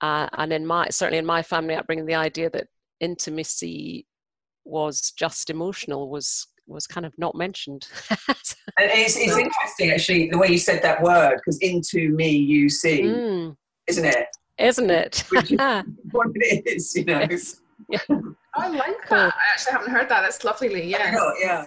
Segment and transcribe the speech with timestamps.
[0.00, 2.68] Uh, and in my certainly in my family upbringing, the idea that
[3.00, 4.06] intimacy
[4.64, 7.88] was just emotional was was kind of not mentioned.
[8.28, 13.02] it's, it's interesting actually the way you said that word because into me you see,
[13.02, 13.56] mm.
[13.88, 14.26] isn't it?
[14.58, 15.24] Isn't it?
[15.30, 15.58] Which is
[16.12, 17.26] what it is, you know.
[17.88, 17.98] Yeah.
[18.54, 19.32] I like that.
[19.34, 20.22] I actually haven't heard that.
[20.22, 20.84] That's lovely, Lee.
[20.84, 21.10] Yeah.
[21.10, 21.66] Know, yeah.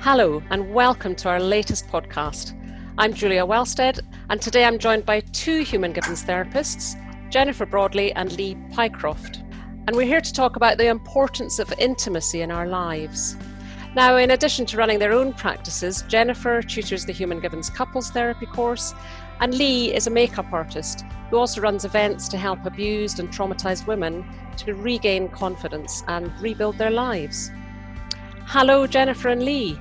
[0.00, 2.58] Hello, and welcome to our latest podcast.
[2.98, 6.94] I'm Julia Wellstead, and today I'm joined by two Human Givens therapists,
[7.30, 9.42] Jennifer Broadley and Lee Pycroft.
[9.86, 13.38] And we're here to talk about the importance of intimacy in our lives.
[13.94, 18.44] Now, in addition to running their own practices, Jennifer tutors the Human Givens Couples Therapy
[18.44, 18.92] course,
[19.40, 23.86] and Lee is a makeup artist who also runs events to help abused and traumatized
[23.86, 24.22] women
[24.58, 27.50] to regain confidence and rebuild their lives.
[28.48, 29.78] Hello, Jennifer and Lee.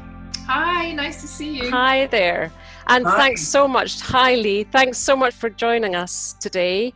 [0.48, 1.70] Hi, nice to see you.
[1.70, 2.52] Hi there.
[2.92, 3.16] And Hi.
[3.16, 4.66] thanks so much, Hi Lee.
[4.66, 6.94] Thanks so much for joining us today.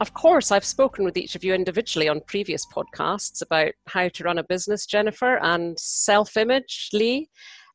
[0.00, 4.24] Of course, I've spoken with each of you individually on previous podcasts about how to
[4.24, 7.28] run a business, Jennifer, and self image, Lee.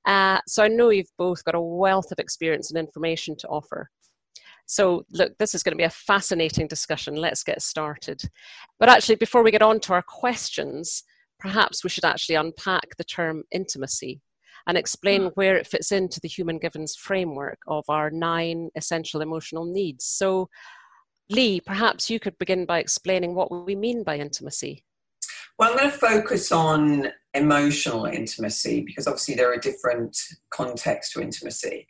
[0.08, 3.92] Uh, so I know you've both got a wealth of experience and information to offer.
[4.66, 7.14] So, look, this is going to be a fascinating discussion.
[7.14, 8.23] Let's get started.
[8.80, 11.03] But actually, before we get on to our questions,
[11.40, 14.20] perhaps we should actually unpack the term intimacy
[14.67, 15.31] and explain mm.
[15.36, 20.06] where it fits into the human givens framework of our nine essential emotional needs.
[20.06, 20.50] So,
[21.30, 24.84] Lee, perhaps you could begin by explaining what we mean by intimacy.
[25.58, 30.18] Well, I'm going to focus on emotional intimacy because obviously there are different
[30.50, 31.88] contexts to intimacy.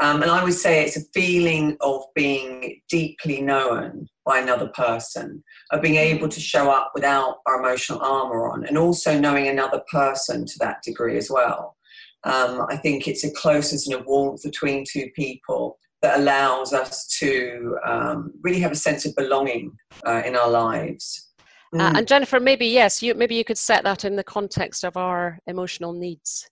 [0.00, 5.44] Um, and I would say it's a feeling of being deeply known by another person,
[5.70, 9.82] of being able to show up without our emotional armor on, and also knowing another
[9.90, 11.76] person to that degree as well.
[12.24, 17.06] Um, I think it's a closeness and a warmth between two people that allows us
[17.18, 19.72] to um, really have a sense of belonging
[20.06, 21.30] uh, in our lives.
[21.74, 21.80] Uh, mm.
[21.80, 24.96] Uh, and Jennifer, maybe yes, you maybe you could set that in the context of
[24.96, 26.48] our emotional needs.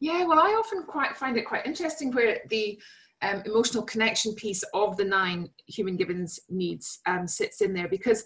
[0.00, 2.80] Yeah, well, I often quite find it quite interesting where the
[3.22, 8.24] um, emotional connection piece of the nine human givens needs um, sits in there because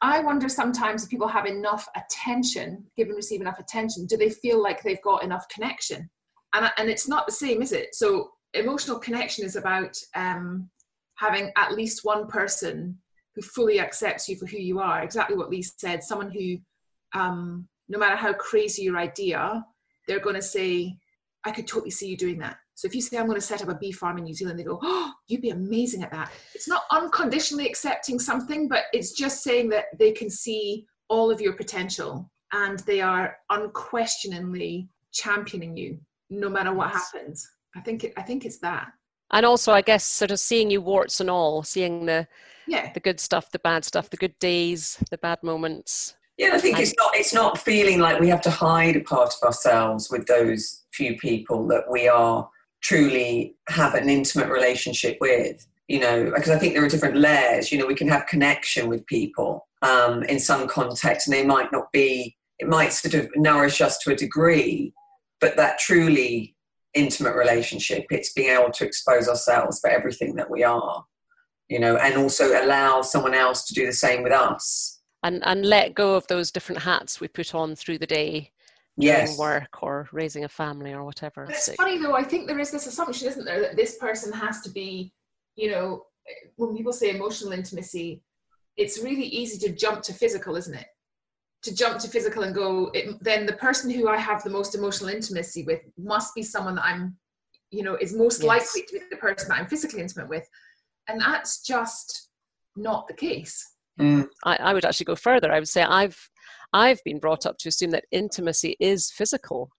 [0.00, 4.30] I wonder sometimes if people have enough attention, give and receive enough attention, do they
[4.30, 6.08] feel like they've got enough connection?
[6.54, 7.94] And and it's not the same, is it?
[7.94, 10.68] So emotional connection is about um,
[11.16, 12.98] having at least one person
[13.34, 15.02] who fully accepts you for who you are.
[15.02, 16.02] Exactly what Lee said.
[16.02, 16.58] Someone who,
[17.18, 19.64] um, no matter how crazy your idea,
[20.06, 20.96] they're going to say,
[21.44, 23.62] "I could totally see you doing that." So if you say, "I'm going to set
[23.62, 26.30] up a bee farm in New Zealand," they go, "Oh, you'd be amazing at that."
[26.54, 31.40] It's not unconditionally accepting something, but it's just saying that they can see all of
[31.40, 35.98] your potential and they are unquestioningly championing you
[36.32, 37.12] no matter what yes.
[37.12, 37.48] happens.
[37.76, 38.88] I think it, I think it's that.
[39.32, 42.26] And also, I guess, sort of seeing you warts and all, seeing the
[42.66, 46.14] yeah the good stuff, the bad stuff, the good days, the bad moments.
[46.38, 49.00] Yeah, I think and, it's not it's not feeling like we have to hide a
[49.00, 52.48] part of ourselves with those few people that we are
[52.82, 55.66] truly have an intimate relationship with.
[55.88, 57.70] You know, because I think there are different layers.
[57.70, 61.72] You know, we can have connection with people um, in some context, and they might
[61.72, 62.36] not be.
[62.58, 64.92] It might sort of nourish us to a degree,
[65.42, 66.56] but that truly
[66.94, 71.04] intimate relationship it's being able to expose ourselves for everything that we are
[71.72, 75.00] you know and also allow someone else to do the same with us.
[75.22, 78.50] And and let go of those different hats we put on through the day
[78.96, 79.38] yes.
[79.38, 81.44] work or raising a family or whatever.
[81.44, 84.32] It's so, funny though i think there is this assumption isn't there that this person
[84.32, 85.12] has to be
[85.56, 86.04] you know
[86.56, 88.22] when people say emotional intimacy
[88.76, 90.86] it's really easy to jump to physical isn't it
[91.62, 94.74] to jump to physical and go it, then the person who i have the most
[94.74, 97.16] emotional intimacy with must be someone that i'm
[97.70, 98.48] you know is most yes.
[98.48, 100.46] likely to be the person that i'm physically intimate with
[101.08, 102.28] and that's just
[102.76, 104.26] not the case mm.
[104.44, 106.18] I, I would actually go further i would say i've
[106.72, 109.70] i've been brought up to assume that intimacy is physical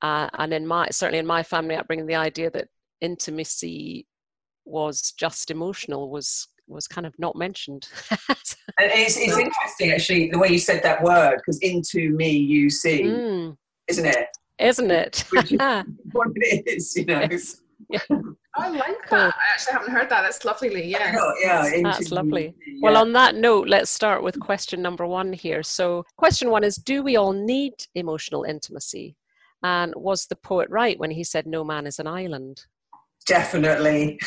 [0.00, 2.68] uh, and in my certainly in my family upbringing the idea that
[3.00, 4.06] intimacy
[4.64, 7.88] was just emotional was was kind of not mentioned.
[8.10, 13.02] it's, it's interesting actually the way you said that word because into me you see,
[13.02, 13.56] mm.
[13.88, 14.28] isn't it?
[14.58, 15.24] Isn't it?
[15.30, 15.58] Which is
[16.12, 17.26] what it is, you know.
[17.30, 17.60] Yes.
[17.88, 18.00] Yeah.
[18.54, 19.32] I like that.
[19.34, 20.22] I actually haven't heard that.
[20.22, 20.84] That's lovely.
[20.84, 21.14] Yeah.
[21.18, 21.70] Oh, yeah.
[21.82, 22.54] That's lovely.
[22.66, 22.80] Yeah.
[22.82, 25.62] Well, on that note, let's start with question number one here.
[25.62, 29.16] So, question one is Do we all need emotional intimacy?
[29.62, 32.66] And was the poet right when he said, No man is an island?
[33.26, 34.18] Definitely.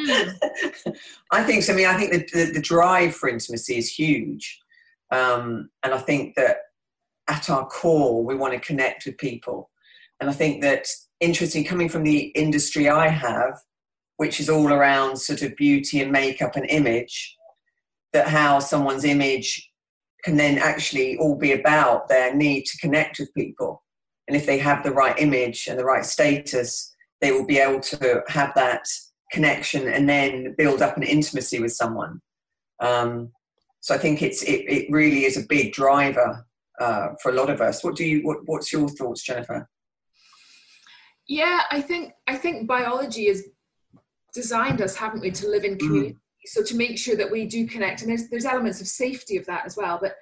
[1.32, 1.72] I think so.
[1.72, 4.60] I mean, I think the, the, the drive for intimacy is huge.
[5.10, 6.58] Um, and I think that
[7.28, 9.70] at our core, we want to connect with people.
[10.20, 10.86] And I think that,
[11.20, 13.58] interesting, coming from the industry I have,
[14.16, 17.36] which is all around sort of beauty and makeup and image,
[18.12, 19.70] that how someone's image
[20.24, 23.82] can then actually all be about their need to connect with people.
[24.28, 27.80] And if they have the right image and the right status, they will be able
[27.80, 28.86] to have that
[29.30, 32.20] connection and then build up an intimacy with someone.
[32.80, 33.32] Um,
[33.80, 36.46] so I think it's it, it really is a big driver
[36.80, 37.82] uh, for a lot of us.
[37.84, 39.68] What do you what, what's your thoughts, Jennifer?
[41.26, 43.44] Yeah, I think I think biology has
[44.34, 45.78] designed us, haven't we, to live in mm.
[45.78, 46.12] community.
[46.14, 46.18] Mm.
[46.46, 49.46] So to make sure that we do connect, and there's there's elements of safety of
[49.46, 49.98] that as well.
[50.00, 50.14] But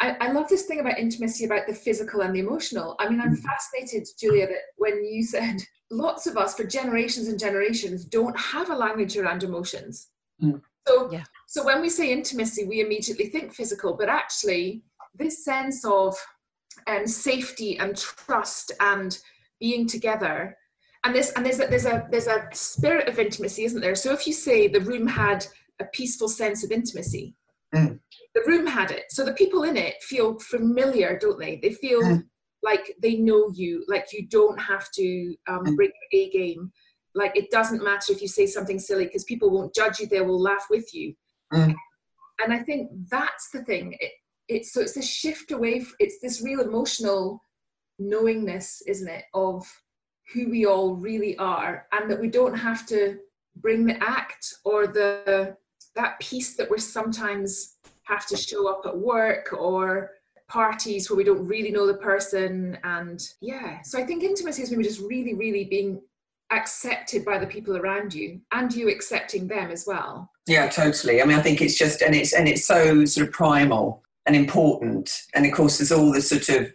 [0.00, 2.96] I, I love this thing about intimacy, about the physical and the emotional.
[2.98, 3.42] I mean, I'm mm.
[3.42, 5.56] fascinated, Julia, that when you said
[5.90, 10.08] lots of us for generations and generations don't have a language around emotions.
[10.42, 10.60] Mm.
[10.86, 11.24] So, yeah.
[11.46, 14.82] so when we say intimacy, we immediately think physical, but actually,
[15.14, 16.16] this sense of
[16.86, 19.18] um, safety and trust and
[19.58, 20.56] being together,
[21.04, 23.94] and this and there's a, there's a there's a spirit of intimacy, isn't there?
[23.94, 25.46] So if you say the room had
[25.80, 27.34] a peaceful sense of intimacy,
[27.74, 27.98] mm.
[28.34, 29.04] the room had it.
[29.10, 31.60] So the people in it feel familiar, don't they?
[31.62, 32.24] They feel mm
[32.62, 36.70] like they know you like you don't have to um, bring your a game
[37.14, 40.20] like it doesn't matter if you say something silly because people won't judge you they
[40.20, 41.14] will laugh with you.
[41.52, 41.74] Mm.
[42.44, 43.96] and i think that's the thing.
[43.98, 44.12] It,
[44.48, 47.42] it's so it's this shift away it's this real emotional
[47.98, 49.64] knowingness isn't it of
[50.32, 53.18] who we all really are and that we don't have to
[53.56, 55.56] bring the act or the
[55.96, 60.10] that piece that we're sometimes have to show up at work or
[60.50, 63.80] parties where we don't really know the person and yeah.
[63.82, 66.02] So i think intimacy is maybe just really really being
[66.52, 70.30] accepted by the people around you and you accepting them as well.
[70.46, 71.22] Yeah totally.
[71.22, 74.36] I mean i think it's just and it's and it's so sort of primal and
[74.36, 75.10] important.
[75.34, 76.72] And of course there's all the sort of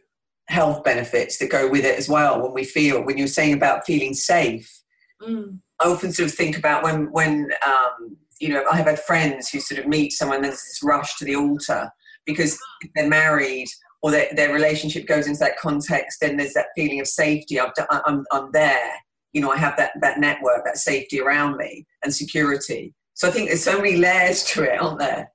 [0.48, 2.42] health benefits that go with it as well.
[2.42, 4.84] When we feel when you're saying about feeling safe
[5.22, 5.60] mm.
[5.80, 9.50] i often sort of think about when when um, you know i have had friends
[9.50, 11.90] who sort of meet someone there's this rush to the altar
[12.26, 13.68] because if they're married
[14.02, 17.60] or their, their relationship goes into that context, then there's that feeling of safety.
[17.60, 18.92] I'm, I'm, I'm there.
[19.34, 22.94] You know, I have that, that network, that safety around me and security.
[23.16, 25.32] So I think there's so many layers to it, aren't there?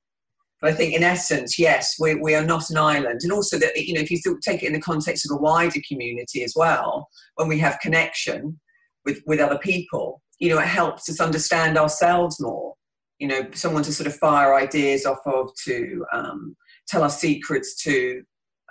[0.61, 3.21] But I think in essence, yes, we, we are not an island.
[3.23, 5.81] And also that, you know, if you take it in the context of a wider
[5.89, 8.61] community as well, when we have connection
[9.05, 12.75] with, with other people, you know, it helps us understand ourselves more.
[13.19, 16.57] You know, someone to sort of fire ideas off of, to um,
[16.91, 18.23] tell us secrets to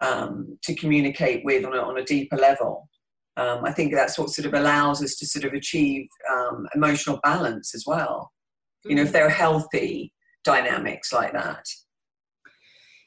[0.02, 2.90] um, to communicate with on a, on a deeper level.
[3.38, 7.20] Um, I think that's what sort of allows us to sort of achieve um, emotional
[7.24, 8.32] balance as well.
[8.86, 9.14] You know, if mm-hmm.
[9.14, 10.14] there are healthy
[10.44, 11.66] dynamics like that.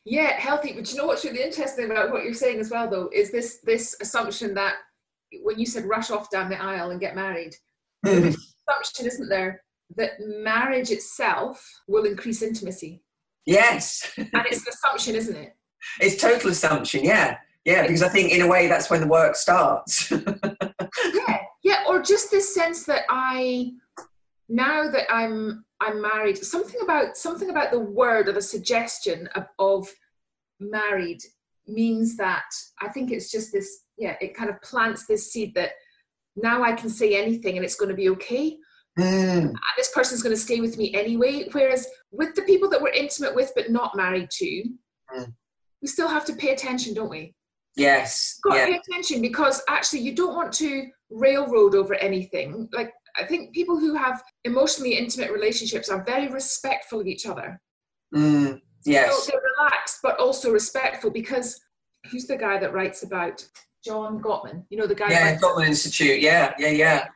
[0.04, 0.72] Yeah, healthy.
[0.72, 3.60] But you know what's really interesting about what you're saying as well, though, is this
[3.64, 4.74] this assumption that
[5.42, 7.54] when you said rush off down the aisle and get married,
[8.04, 8.34] mm.
[8.68, 9.62] assumption isn't there
[9.96, 13.02] that marriage itself will increase intimacy.
[13.46, 14.12] Yes.
[14.16, 15.56] and it's an assumption, isn't it?
[16.00, 17.38] It's total assumption, yeah.
[17.64, 20.10] Yeah, because I think in a way that's when the work starts.
[20.10, 23.72] yeah, yeah, or just this sense that I
[24.48, 29.46] now that I'm I'm married, something about something about the word or the suggestion of,
[29.58, 29.88] of
[30.60, 31.20] married
[31.66, 32.44] means that
[32.80, 35.72] I think it's just this, yeah, it kind of plants this seed that
[36.36, 38.56] now I can say anything and it's going to be okay.
[38.98, 39.54] Mm.
[39.78, 41.48] this person's going to stay with me anyway.
[41.52, 44.64] Whereas with the people that we're intimate with but not married to,
[45.16, 45.32] mm.
[45.80, 47.34] we still have to pay attention, don't we?
[47.74, 48.38] Yes.
[48.44, 48.66] Got yeah.
[48.66, 52.68] to pay attention because actually you don't want to railroad over anything.
[52.72, 57.60] Like I think people who have emotionally intimate relationships are very respectful of each other.
[58.14, 58.60] Mm.
[58.84, 59.24] Yes.
[59.24, 61.60] So they're relaxed but also respectful because
[62.10, 63.46] who's the guy that writes about
[63.84, 64.64] John Gottman?
[64.68, 65.10] You know the guy.
[65.10, 66.20] Yeah, Gottman Institute.
[66.20, 67.06] Yeah, yeah, yeah.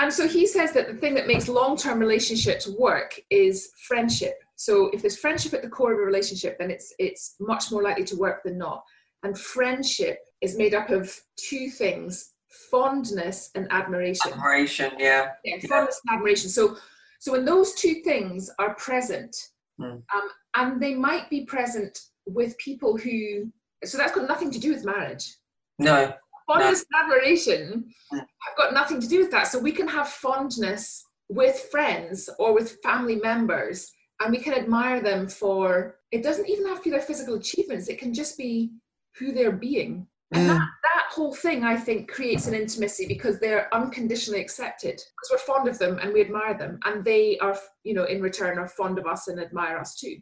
[0.00, 4.42] And so he says that the thing that makes long term relationships work is friendship.
[4.56, 7.82] So if there's friendship at the core of a relationship, then it's it's much more
[7.82, 8.82] likely to work than not.
[9.24, 12.32] And friendship is made up of two things:
[12.70, 14.32] fondness and admiration.
[14.32, 15.32] Admiration, yeah.
[15.44, 16.48] Yeah, fondness and admiration.
[16.48, 16.78] So
[17.18, 19.36] so when those two things are present,
[19.78, 20.02] mm.
[20.14, 23.52] um, and they might be present with people who
[23.84, 25.36] so that's got nothing to do with marriage.
[25.78, 26.14] No
[26.50, 29.46] fondness and admiration have got nothing to do with that.
[29.46, 33.90] So we can have fondness with friends or with family members
[34.20, 37.88] and we can admire them for it doesn't even have to be their physical achievements.
[37.88, 38.72] It can just be
[39.16, 40.06] who they're being.
[40.32, 44.94] And that, that whole thing i think creates an intimacy because they're unconditionally accepted.
[44.94, 48.22] Because we're fond of them and we admire them and they are you know in
[48.22, 50.18] return are fond of us and admire us too.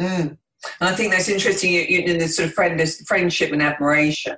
[0.00, 0.38] Mm.
[0.80, 4.36] and i think that's interesting You in the sort of friend, friendship and admiration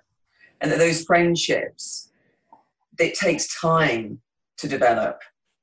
[0.63, 2.09] and that those friendships
[2.99, 4.21] it takes time
[4.59, 5.19] to develop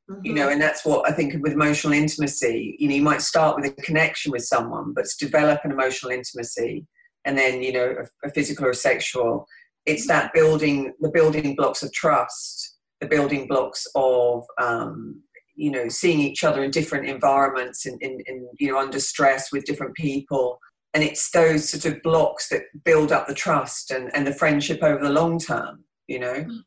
[0.09, 0.25] Mm-hmm.
[0.25, 2.75] You know, and that's what I think with emotional intimacy.
[2.79, 6.11] You know, you might start with a connection with someone, but to develop an emotional
[6.11, 6.87] intimacy,
[7.25, 9.45] and then you know, a, a physical or a sexual,
[9.85, 15.21] it's that building the building blocks of trust, the building blocks of um,
[15.55, 19.51] you know seeing each other in different environments, in, in, in you know under stress
[19.51, 20.59] with different people,
[20.93, 24.83] and it's those sort of blocks that build up the trust and, and the friendship
[24.83, 25.83] over the long term.
[26.07, 26.33] You know.
[26.33, 26.59] Mm-hmm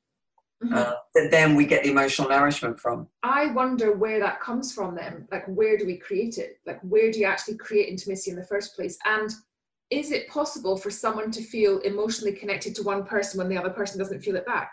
[0.70, 3.08] uh, that then we get the emotional nourishment from.
[3.22, 5.26] I wonder where that comes from then.
[5.30, 6.60] Like, where do we create it?
[6.66, 8.96] Like, where do you actually create intimacy in the first place?
[9.04, 9.30] And
[9.90, 13.70] is it possible for someone to feel emotionally connected to one person when the other
[13.70, 14.72] person doesn't feel it back?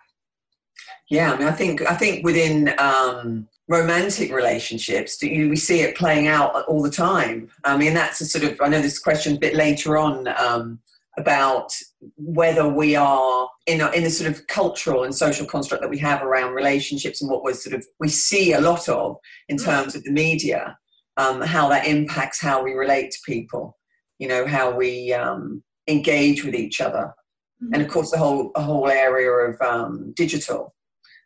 [1.10, 6.28] Yeah, I mean, I think I think within um, romantic relationships, we see it playing
[6.28, 7.50] out all the time.
[7.64, 10.80] I mean, that's a sort of I know this question a bit later on um,
[11.18, 11.72] about
[12.16, 15.98] whether we are in a, in the sort of cultural and social construct that we
[15.98, 19.66] have around relationships and what we're sort of we see a lot of in mm.
[19.66, 20.78] terms of the media,
[21.18, 23.78] um, how that impacts how we relate to people,
[24.18, 27.14] you know, how we um, engage with each other,
[27.62, 27.74] mm-hmm.
[27.74, 30.74] and of course the whole a whole area of um, digital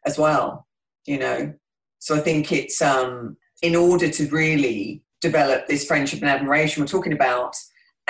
[0.05, 0.67] as well,
[1.05, 1.53] you know.
[1.99, 6.87] So I think it's um, in order to really develop this friendship and admiration we're
[6.87, 7.55] talking about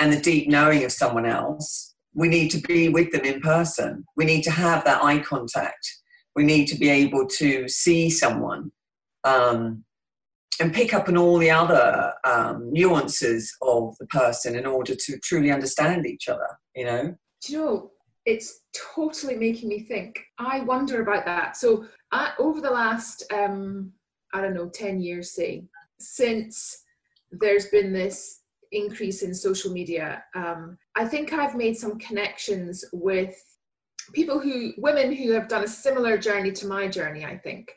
[0.00, 4.04] and the deep knowing of someone else, we need to be with them in person.
[4.16, 5.88] We need to have that eye contact.
[6.34, 8.72] We need to be able to see someone
[9.22, 9.84] um,
[10.60, 15.18] and pick up on all the other um, nuances of the person in order to
[15.22, 17.14] truly understand each other, you know?
[17.42, 17.90] Do you know,
[18.26, 18.60] it's
[18.94, 20.20] totally making me think.
[20.38, 21.56] I wonder about that.
[21.56, 23.92] So, I, over the last, um,
[24.32, 25.64] I don't know, 10 years, say,
[25.98, 26.84] since
[27.30, 33.36] there's been this increase in social media, um, I think I've made some connections with
[34.12, 37.72] people who, women who have done a similar journey to my journey, I think.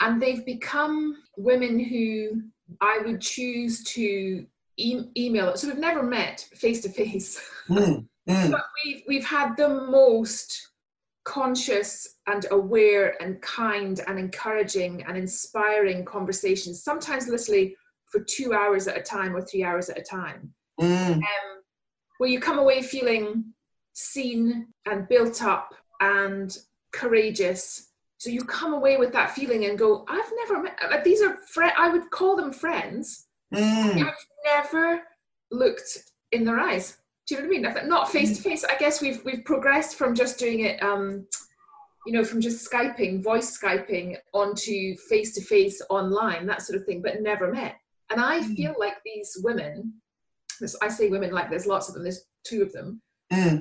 [0.00, 2.42] And they've become women who
[2.80, 5.56] I would choose to e- email.
[5.56, 7.40] So we've never met face to face.
[8.26, 10.70] But we've, we've had the most
[11.24, 17.76] conscious and aware and kind and encouraging and inspiring conversations, sometimes literally
[18.10, 20.52] for two hours at a time or three hours at a time.
[20.80, 21.14] Mm.
[21.14, 21.22] Um,
[22.18, 23.44] where you come away feeling
[23.92, 26.56] seen and built up and
[26.92, 27.88] courageous.
[28.18, 31.38] So you come away with that feeling and go, I've never met, like these are
[31.52, 33.26] friends, I would call them friends.
[33.54, 34.06] Mm.
[34.06, 35.00] I've never
[35.50, 36.98] looked in their eyes.
[37.30, 37.88] Do you know what I mean?
[37.88, 38.64] Not face to face.
[38.64, 41.28] I guess we've we've progressed from just doing it, um,
[42.04, 46.86] you know, from just skyping, voice skyping, onto face to face online, that sort of
[46.86, 47.76] thing, but never met.
[48.10, 48.56] And I mm.
[48.56, 49.92] feel like these women,
[50.82, 53.00] I say women like there's lots of them, there's two of them,
[53.32, 53.52] mm.
[53.52, 53.60] um,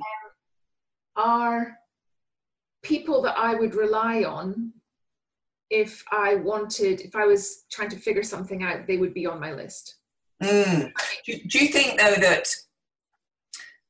[1.16, 1.78] are
[2.82, 4.74] people that I would rely on
[5.70, 9.40] if I wanted, if I was trying to figure something out, they would be on
[9.40, 9.98] my list.
[10.42, 10.92] Mm.
[11.24, 12.48] Do, do, you think though that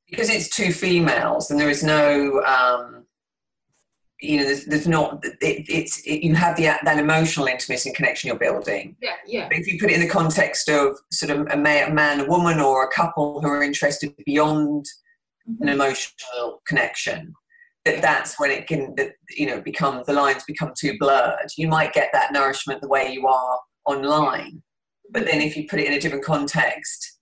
[0.10, 3.06] because it's two females and there is no um,
[4.22, 7.96] you know there's, there's not it, it's it, you have the that emotional intimacy and
[7.96, 8.96] connection you're building.
[9.02, 9.48] Yeah yeah.
[9.50, 12.20] But if you put it in the context of sort of a man, a man
[12.22, 14.86] a woman or a couple who are interested beyond
[15.50, 15.64] mm-hmm.
[15.64, 17.34] an emotional connection
[17.86, 21.50] that that's when it can that you know become the lines become too blurred.
[21.58, 24.62] You might get that nourishment the way you are online
[25.12, 27.20] but then if you put it in a different context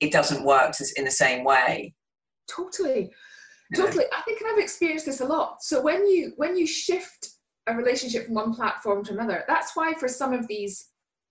[0.00, 1.94] it doesn't work in the same way
[2.48, 3.12] totally.
[3.74, 4.04] Totally.
[4.16, 5.62] I think i've experienced this a lot.
[5.62, 7.30] So when you when you shift
[7.66, 10.88] a relationship from one platform to another that's why for some of these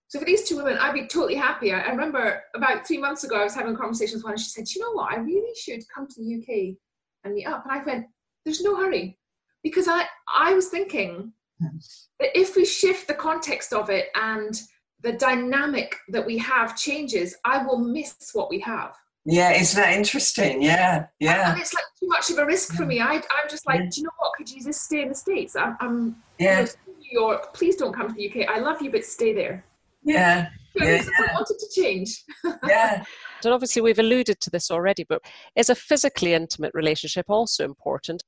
[0.07, 1.73] so for these two women i'd be totally happy.
[1.73, 4.39] I, I remember about three months ago i was having a conversation with one and
[4.39, 5.11] she said you know what?
[5.11, 6.75] I really should come to the uk
[7.23, 7.65] and meet up.
[7.65, 8.05] And i went
[8.45, 9.17] there's no hurry.
[9.63, 14.61] Because i i was thinking that if we shift the context of it and
[15.01, 18.95] the dynamic that we have changes i will miss what we have
[19.27, 20.61] yeah, isn't that interesting?
[20.61, 21.51] Yeah, yeah.
[21.51, 23.01] And it's like too much of a risk for me.
[23.01, 23.89] I, I'm just like, yeah.
[23.91, 24.31] do you know what?
[24.37, 25.53] Could you just stay in the States?
[25.57, 26.65] I'm, I'm yeah.
[26.87, 27.53] New York.
[27.53, 28.49] Please don't come to the UK.
[28.49, 29.65] I love you, but stay there.
[30.01, 30.47] Yeah.
[30.75, 32.23] yeah, I wanted to change.
[32.67, 33.03] yeah.
[33.43, 35.21] And obviously, we've alluded to this already, but
[35.57, 38.23] is a physically intimate relationship also important?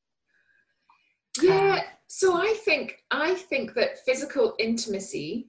[1.41, 1.83] Yeah.
[2.07, 5.47] So I think I think that physical intimacy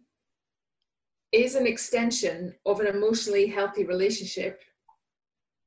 [1.32, 4.60] is an extension of an emotionally healthy relationship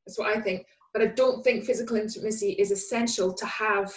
[0.06, 0.66] that's what I think.
[0.94, 3.92] But I don't think physical intimacy is essential to have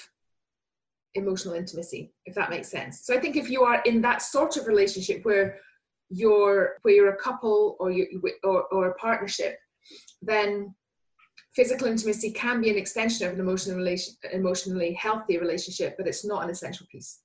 [1.15, 3.05] emotional intimacy, if that makes sense.
[3.05, 5.59] So I think if you are in that sort of relationship where
[6.09, 9.59] you're where you're a couple or you or, or a partnership,
[10.23, 10.75] then
[11.55, 16.25] physical intimacy can be an extension of an emotional relation, emotionally healthy relationship, but it's
[16.25, 17.21] not an essential piece.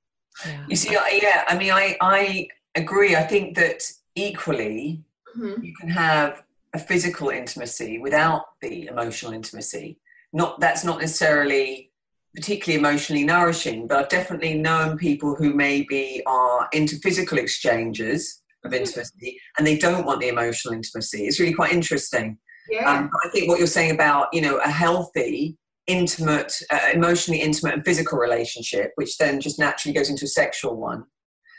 [0.46, 0.66] Yeah.
[0.68, 3.16] You see, I, yeah, I mean, I, I agree.
[3.16, 3.84] I think that
[4.16, 5.04] equally,
[5.38, 5.64] Mhm.
[5.64, 10.00] you can have a physical intimacy without the emotional intimacy.
[10.34, 11.92] Not that's not necessarily
[12.36, 18.74] particularly emotionally nourishing, but I've definitely known people who maybe are into physical exchanges of
[18.74, 21.26] intimacy and they don't want the emotional intimacy.
[21.26, 22.38] It's really quite interesting.
[22.70, 22.90] Yeah.
[22.90, 27.74] Um, I think what you're saying about you know a healthy, intimate, uh, emotionally intimate
[27.74, 31.04] and physical relationship, which then just naturally goes into a sexual one,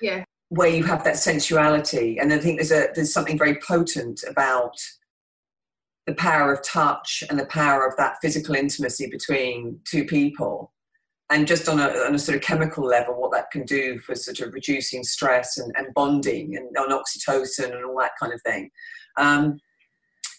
[0.00, 0.25] yeah.
[0.49, 4.75] where you have that sensuality, and I think there's a there's something very potent about
[6.06, 10.73] the power of touch and the power of that physical intimacy between two people.
[11.30, 14.14] And just on a, on a sort of chemical level, what that can do for
[14.14, 18.42] sort of reducing stress and, and bonding and on oxytocin and all that kind of
[18.42, 18.71] thing.
[19.16, 19.59] Um,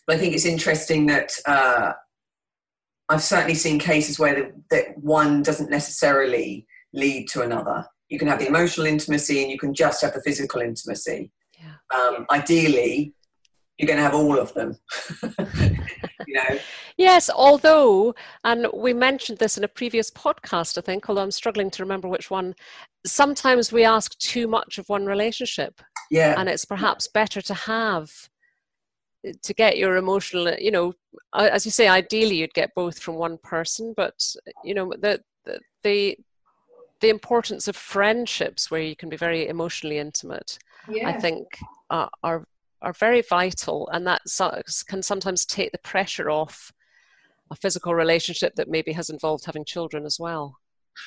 [0.05, 1.93] but I think it's interesting that uh,
[3.09, 7.85] I've certainly seen cases where the, that one doesn't necessarily lead to another.
[8.09, 11.31] You can have the emotional intimacy and you can just have the physical intimacy.
[11.59, 11.97] Yeah.
[11.97, 13.13] Um, ideally,
[13.77, 14.77] you're going to have all of them.
[16.27, 16.59] you know,
[16.97, 18.13] Yes, although,
[18.43, 22.07] and we mentioned this in a previous podcast, I think, although I'm struggling to remember
[22.07, 22.53] which one.
[23.05, 28.29] Sometimes we ask too much of one relationship, yeah, and it's perhaps better to have
[29.41, 30.93] to get your emotional, you know,
[31.33, 34.23] uh, as you say, ideally you'd get both from one person, but
[34.63, 36.17] you know, the the the,
[37.01, 41.09] the importance of friendships where you can be very emotionally intimate, yeah.
[41.09, 41.47] I think,
[41.89, 42.45] are, are
[42.83, 44.21] are very vital, and that
[44.87, 46.71] can sometimes take the pressure off
[47.51, 50.57] a physical relationship that maybe has involved having children as well.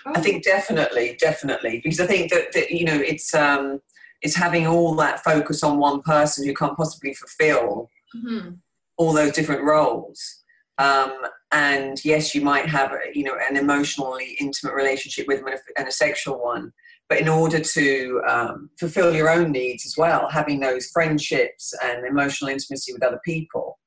[0.06, 3.80] I think definitely, definitely, because I think that, that you know it's um,
[4.22, 8.58] it's having all that focus on one person who can't possibly fulfil Mhm.
[8.96, 10.42] all those different roles.
[10.78, 11.12] Um,
[11.52, 15.56] and yes, you might have a, you know an emotionally intimate relationship with them and
[15.56, 16.72] a, and a sexual one,
[17.08, 22.04] but in order to um, fulfill your own needs as well, having those friendships and
[22.04, 23.78] emotional intimacy with other people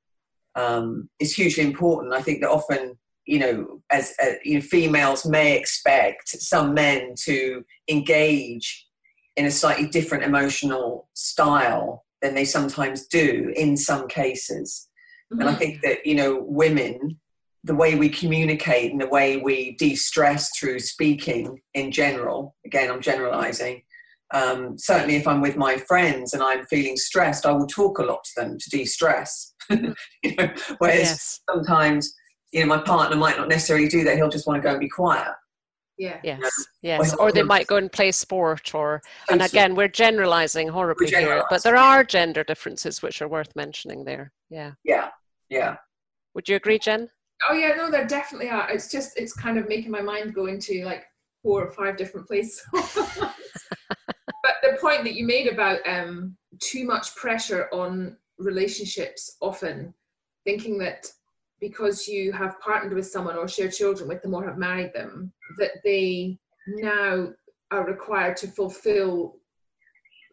[0.55, 2.13] um, is hugely important.
[2.13, 7.13] I think that often you know as uh, you know, females may expect some men
[7.25, 8.87] to engage
[9.35, 14.89] in a slightly different emotional style than they sometimes do in some cases.
[15.31, 15.57] And I Mhm.
[15.59, 17.19] think that, you know, women,
[17.63, 22.89] the way we communicate and the way we de stress through speaking in general, again,
[22.89, 23.81] I'm generalizing.
[24.33, 28.03] Um, certainly, if I'm with my friends and I'm feeling stressed, I will talk a
[28.03, 29.53] lot to them to de stress.
[29.69, 32.13] you know, whereas Yes, sometimes,
[32.53, 34.15] you know, my partner might not necessarily do that.
[34.15, 35.33] He'll just want to go and be quiet.
[35.97, 36.19] Yeah.
[36.23, 36.49] yes, Well,
[36.81, 37.09] yes.
[37.11, 41.43] he'll- Or they might go and play sport, or and again, we're generalizing horribly here,
[41.49, 44.31] but there are gender differences which are worth mentioning there.
[44.49, 44.71] Yeah.
[44.85, 45.09] Yeah,
[45.49, 45.75] yeah.
[46.35, 47.09] Would you agree, Jen?
[47.49, 48.69] Oh yeah, no, there definitely are.
[48.69, 51.05] It's just it's kind of making my mind go into like
[51.41, 52.61] four or five different places.
[52.73, 59.93] but the point that you made about um, too much pressure on relationships, often
[60.43, 61.07] thinking that
[61.59, 65.31] because you have partnered with someone or share children with them or have married them,
[65.57, 67.29] that they now
[67.71, 69.35] are required to fulfill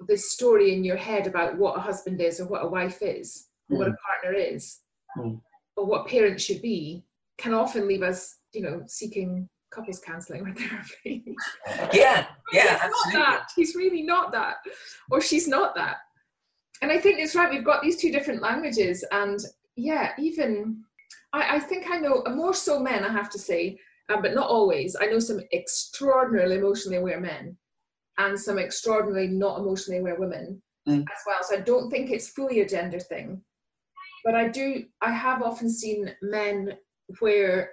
[0.08, 3.48] the story in your head about what a husband is or what a wife is
[3.70, 4.80] or what a partner is
[5.16, 5.40] Mm.
[5.76, 7.04] Or what parents should be
[7.38, 11.24] can often leave us you know seeking couples counseling or therapy.
[11.92, 13.12] Yeah, yeah, he's not absolutely.
[13.20, 13.48] that.
[13.54, 14.56] He's really not that.
[15.10, 15.96] Or she's not that.
[16.82, 19.40] And i think it's right we've got these two different languages and
[19.76, 20.82] yeah even
[21.32, 24.48] i, I think i know more so men i have to say um, but not
[24.48, 24.94] always.
[25.00, 27.56] I know some extraordinarily emotionally aware men
[28.18, 31.00] and some extraordinarily not emotionally aware women Mm.
[31.00, 31.38] as well.
[31.42, 33.42] So i don't think it's fully a gender thing
[34.26, 36.76] but i do i have often seen men
[37.20, 37.70] where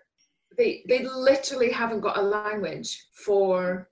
[0.57, 3.89] they they literally haven't got a language for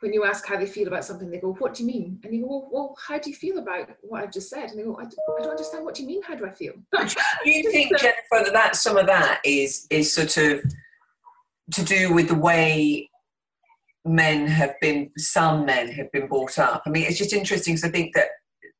[0.00, 2.20] when you ask how they feel about something they go what do you mean?
[2.22, 4.70] And you go well, well how do you feel about what i've just said?
[4.70, 5.04] And they go "I
[5.42, 6.74] don't understand what do you mean how do i feel?
[6.92, 10.62] Do you think, Jennifer, that, that some of that is is sort of
[11.72, 13.10] to do with the way
[14.04, 16.82] men have been, some men have been brought up?
[16.86, 18.28] I mean, it's just interesting because I think that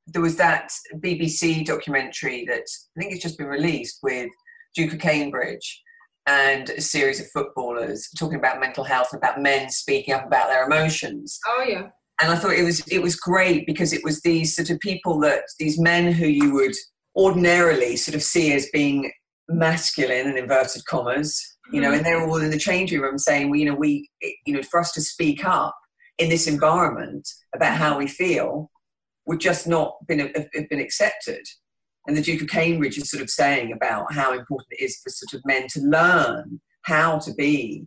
[0.06, 2.62] there was that BBC documentary that
[2.96, 4.30] I think it's just been released with
[4.74, 5.82] Duke of Cambridge
[6.26, 10.66] and a series of footballers talking about mental health, about men speaking up about their
[10.66, 11.88] emotions oh yeah
[12.20, 15.18] and I thought it was it was great because it was these sort of people
[15.20, 16.74] that these men who you would
[17.14, 19.10] ordinarily sort of see as being
[19.48, 21.40] masculine in inverted commas,
[21.72, 21.96] you know, Mhm.
[21.98, 24.10] and they're all in the changing room saying, well, you know, we,
[24.44, 25.74] you know, for us to speak up
[26.18, 28.70] in this environment about how we feel
[29.26, 31.44] would just not been have been accepted.
[32.06, 35.10] And the Duke of Cambridge is sort of saying about how important it is for
[35.10, 37.84] sort of men to learn how to be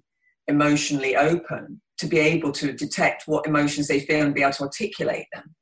[0.47, 4.63] emotionally open, to be able to detect what emotions they feel and be able to
[4.63, 5.55] articulate them.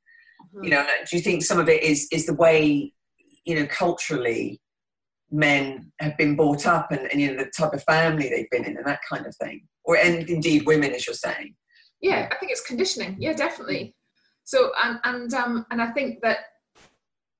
[0.56, 0.64] Mm-hmm.
[0.64, 2.94] You know, do you think some of it is is the way
[3.46, 4.60] you know culturally
[5.30, 8.66] men have been brought up and, and you know the type of family they've been
[8.66, 11.54] in and that kind of thing, or and indeed women, as you're saying?
[12.02, 13.18] Yeah, I think it's conditioning.
[13.20, 13.96] Yeah, definitely.
[14.48, 16.38] So and and um and I think that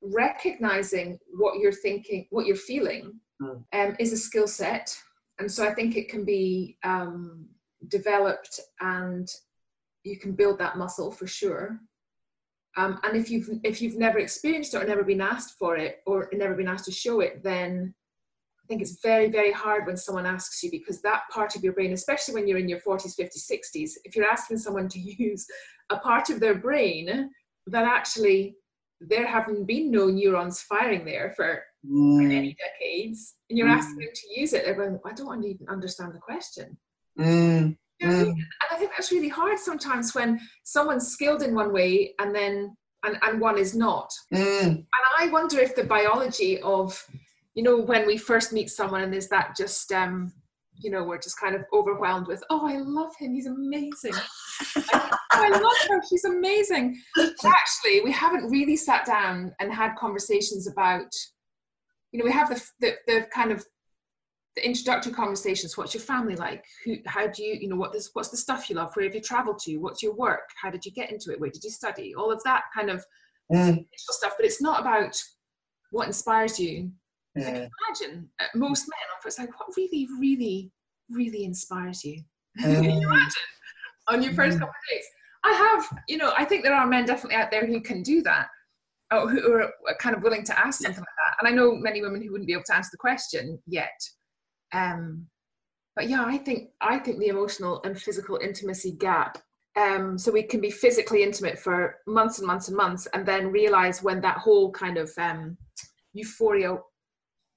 [0.02, 3.64] recognizing what you're thinking, what you're feeling, mm.
[3.72, 4.94] um, is a skill set,
[5.40, 7.48] and so I think it can be um,
[7.88, 9.26] developed and
[10.04, 11.80] you can build that muscle for sure.
[12.76, 16.00] Um, and if you've if you've never experienced it or never been asked for it
[16.06, 17.96] or never been asked to show it, then
[18.68, 21.72] I think it's very very hard when someone asks you because that part of your
[21.72, 25.46] brain, especially when you're in your 40s, 50s, 60s, if you're asking someone to use
[25.90, 27.30] a part of their brain
[27.68, 28.58] that actually
[29.00, 32.28] there haven't been no neurons firing there for mm.
[32.28, 33.78] many decades, and you're mm.
[33.78, 36.78] asking them to use it, they're going, I don't even understand the question.
[37.18, 37.78] Mm.
[38.00, 38.30] You know mm.
[38.32, 42.76] And I think that's really hard sometimes when someone's skilled in one way and then
[43.04, 44.12] and, and one is not.
[44.34, 44.66] Mm.
[44.66, 44.88] And
[45.20, 47.02] I wonder if the biology of,
[47.58, 50.32] you know, when we first meet someone and is that just um,
[50.80, 54.14] you know, we're just kind of overwhelmed with, oh, I love him, he's amazing.
[54.76, 57.02] oh, I love her, she's amazing.
[57.16, 61.08] But actually, we haven't really sat down and had conversations about,
[62.12, 63.66] you know, we have the, the, the kind of
[64.56, 65.76] the introductory conversations.
[65.76, 66.64] What's your family like?
[66.86, 68.92] Who how do you you know what this what's the stuff you love?
[68.96, 69.78] Where have you traveled to?
[69.78, 70.50] What's your work?
[70.62, 71.40] How did you get into it?
[71.40, 72.14] Where did you study?
[72.16, 73.04] All of that kind of
[73.52, 73.84] mm.
[73.96, 74.34] stuff.
[74.38, 75.20] But it's not about
[75.92, 76.92] what inspires you
[77.38, 77.46] mm.
[77.46, 80.72] like imagine uh, most men it's like what really really
[81.10, 82.22] really inspires you
[82.60, 82.64] mm.
[82.82, 83.32] can you imagine
[84.08, 84.62] on your first mm.
[84.62, 85.08] couple of dates
[85.44, 88.22] i have you know i think there are men definitely out there who can do
[88.22, 88.48] that
[89.12, 92.02] or who are kind of willing to ask something like that and i know many
[92.02, 94.00] women who wouldn't be able to answer the question yet
[94.74, 95.28] um,
[95.98, 99.40] but yeah, I think I think the emotional and physical intimacy gap.
[99.76, 103.52] Um, so we can be physically intimate for months and months and months, and then
[103.52, 105.58] realize when that whole kind of um,
[106.14, 106.78] euphoria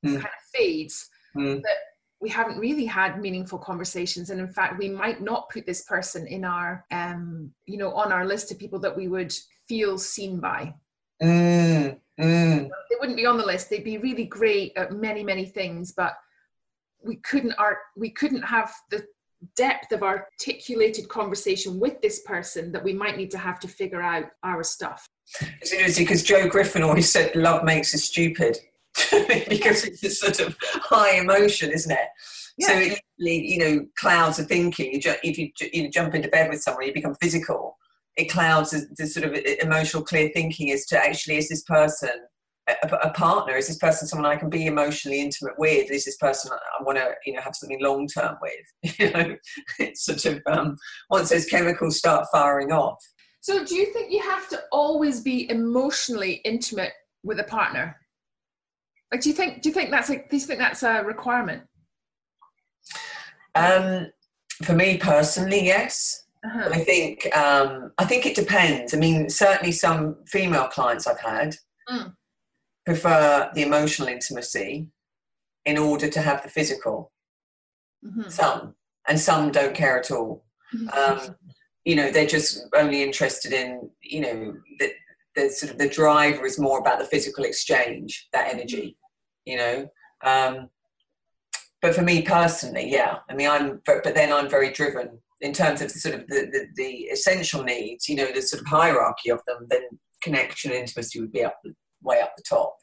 [0.05, 0.15] mm.
[0.15, 1.63] kind of fades mm.
[1.63, 1.77] that
[2.21, 6.27] we haven't really had meaningful conversations, and in fact, we might not put this person
[6.27, 9.33] in our, um, you know, on our list of people that we would
[9.67, 10.75] feel seen by.
[11.23, 11.99] Mm.
[12.21, 12.69] mm.
[12.91, 13.71] They wouldn't be on the list.
[13.71, 16.15] They'd be really great at many, many things, but
[17.03, 19.03] we couldn't art we couldn't have the
[19.57, 24.03] depth of articulated conversation with this person that we might need to have to figure
[24.03, 25.09] out our stuff.
[25.63, 28.59] It's interesting because Joe Griffin always said love makes us stupid
[29.49, 32.09] because it's a sort of high emotion, isn't it?
[32.59, 32.67] Yeah.
[32.67, 35.01] So it you know, clouds of thinking.
[35.03, 37.77] if you, you know, jump into bed with someone, you become physical.
[38.17, 42.11] It clouds the, the sort of emotional clear thinking as to actually is this person
[42.69, 43.57] a, a, partner?
[43.57, 45.91] Is this person someone I can be emotionally intimate with?
[45.91, 48.95] Is this person I want to, you know, have something long term with?
[48.99, 49.37] You know,
[49.79, 50.77] it's sort of um,
[51.09, 52.99] once those chemicals start firing off.
[53.41, 57.97] So, do you think you have to always be emotionally intimate with a partner?
[59.13, 59.63] Like, do you think?
[59.63, 60.17] Do you think that's a?
[60.17, 61.63] Do you think that's a requirement?
[63.55, 64.07] Um,
[64.65, 66.25] for me personally, yes.
[66.45, 66.71] Uh-huh.
[66.73, 68.95] I think um, I think it depends.
[68.95, 71.57] I mean, certainly some female clients I've had
[71.89, 72.13] mm
[72.87, 74.89] prefer the emotional intimacy
[75.65, 77.13] in order to have the physical.
[78.05, 78.29] Mm-hmm.
[78.29, 78.75] Some,
[79.07, 80.45] and some don't care at all.
[80.75, 81.29] Mm-hmm.
[81.29, 81.37] Um,
[81.85, 84.93] you know, they're just only interested in, you know, the,
[85.37, 88.97] the sort of the driver is more about the physical exchange, that energy,
[89.51, 89.89] you know.
[90.23, 90.71] Um,
[91.83, 95.81] but for me personally, yeah, I mean, I'm, but, then I'm very driven in terms
[95.81, 99.31] of the sort of the, the, the essential needs, you know, the sort of hierarchy
[99.31, 99.83] of them, then
[100.23, 101.59] connection and intimacy would be up
[102.03, 102.77] way up the top.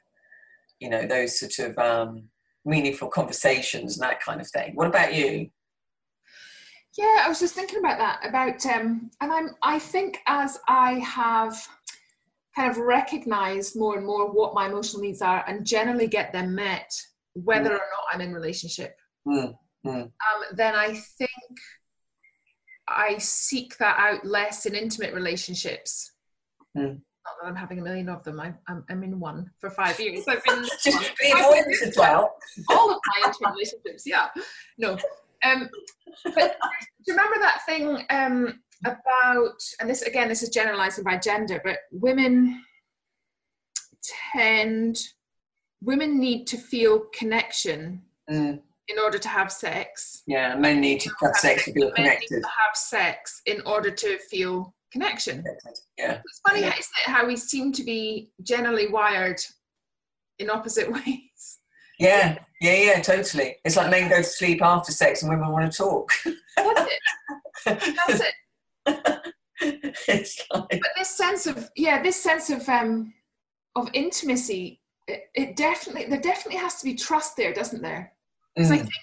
[0.80, 2.24] You know, those sort of um,
[2.66, 4.72] meaningful conversations and that kind of thing.
[4.74, 5.50] What about you?
[6.98, 8.28] Yeah, I was just thinking about that.
[8.28, 11.56] About um, and I'm I think as I have
[12.58, 16.56] kind of recognize more and more what my emotional needs are and generally get them
[16.56, 16.92] met,
[17.34, 17.74] whether mm.
[17.74, 19.54] or not I'm in relationship, mm.
[19.86, 20.04] Mm.
[20.04, 20.12] Um,
[20.54, 21.30] then I think
[22.88, 26.12] I seek that out less in intimate relationships.
[26.76, 28.40] Mm not that I'm having a million of them.
[28.40, 30.26] I, I'm, I'm in one for five years.
[30.28, 32.36] I've been the avoidance as well.
[32.70, 34.28] All of my intimate relationships, yeah.
[34.78, 34.98] No,
[35.44, 35.70] um,
[36.24, 36.58] but
[37.06, 39.62] do you remember that thing um, about?
[39.80, 42.64] And this again, this is generalizing by gender, but women
[44.34, 45.00] tend,
[45.82, 48.02] women need to feel connection.
[48.30, 48.62] Mm.
[48.90, 52.42] In order to have sex, yeah, men need to have sex to feel connected.
[52.42, 55.44] to have sex in order to feel connection.
[55.98, 56.22] Yeah.
[56.24, 56.74] It's funny yeah.
[57.06, 59.42] How, how we seem to be generally wired
[60.40, 61.60] in opposite ways.
[62.00, 63.56] Yeah, yeah, yeah, totally.
[63.66, 66.12] It's like men go to sleep after sex and women want to talk.
[66.56, 67.00] That's it.
[67.66, 68.34] That's it.
[69.62, 73.14] it's like, but this sense of yeah this sense of um
[73.76, 78.14] of intimacy it, it definitely there definitely has to be trust there doesn't there?
[78.56, 78.94] Because i mm, think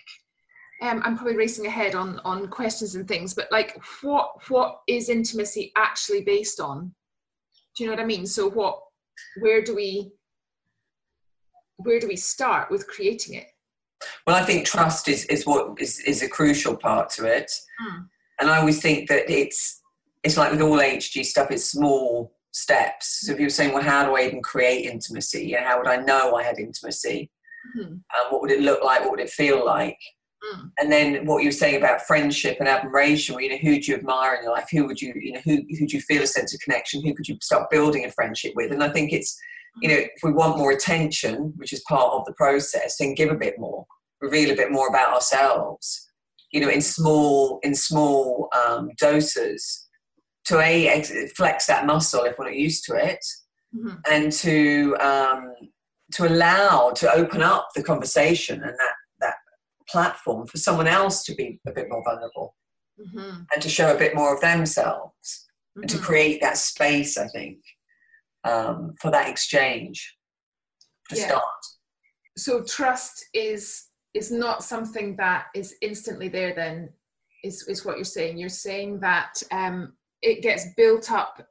[0.83, 5.09] um, i'm probably racing ahead on on questions and things but like what what is
[5.09, 6.95] intimacy actually based on?
[7.77, 8.27] Do you know what i mean?
[8.27, 8.81] So what
[9.41, 10.13] where do we
[11.77, 13.47] where do we start with creating it?
[14.27, 17.51] Well, I think trust is, is what is, is a crucial part to it.
[17.83, 18.09] Mm.
[18.41, 19.81] And I always think that it's
[20.23, 23.27] it's like with all HG stuff, it's small steps.
[23.27, 25.55] So if you were saying, well, how do I even create intimacy?
[25.55, 27.31] And how would I know I had intimacy?
[27.77, 27.87] Mhm.
[27.87, 29.01] Um, what would it look like?
[29.01, 29.99] What would it feel like?
[30.53, 30.71] Mm.
[30.79, 33.93] And then what you were saying about friendship and admiration, well, you know, who do
[33.93, 34.69] you admire in your life?
[34.71, 37.03] Who would you, you know, who who do you feel a sense of connection?
[37.03, 38.73] Who could you start building a friendship with?
[38.73, 39.39] And I think it's,
[39.81, 43.31] you know, if we want more attention, which is part of the process, then give
[43.31, 43.87] a bit more,
[44.21, 46.11] reveal a bit more about ourselves.
[46.55, 49.89] You know, in small in small um, doses,
[50.45, 53.19] to a ex- flex that muscle if we're not used to it,
[53.75, 54.01] Mhm.
[54.09, 55.43] and to um,
[56.13, 59.35] to allow to open up the conversation and that that
[59.89, 62.55] platform for someone else to be a bit more vulnerable
[63.01, 63.47] Mhm.
[63.53, 66.03] and to show a bit more of themselves and to Mhm.
[66.09, 67.59] create that space i think
[68.45, 70.17] um, for that exchange
[71.11, 71.27] to Yeah.
[71.27, 71.63] start
[72.37, 76.89] so trust is is not something that is instantly there then
[77.43, 78.39] is is what you're saying.
[78.39, 81.47] You're saying that um it gets built up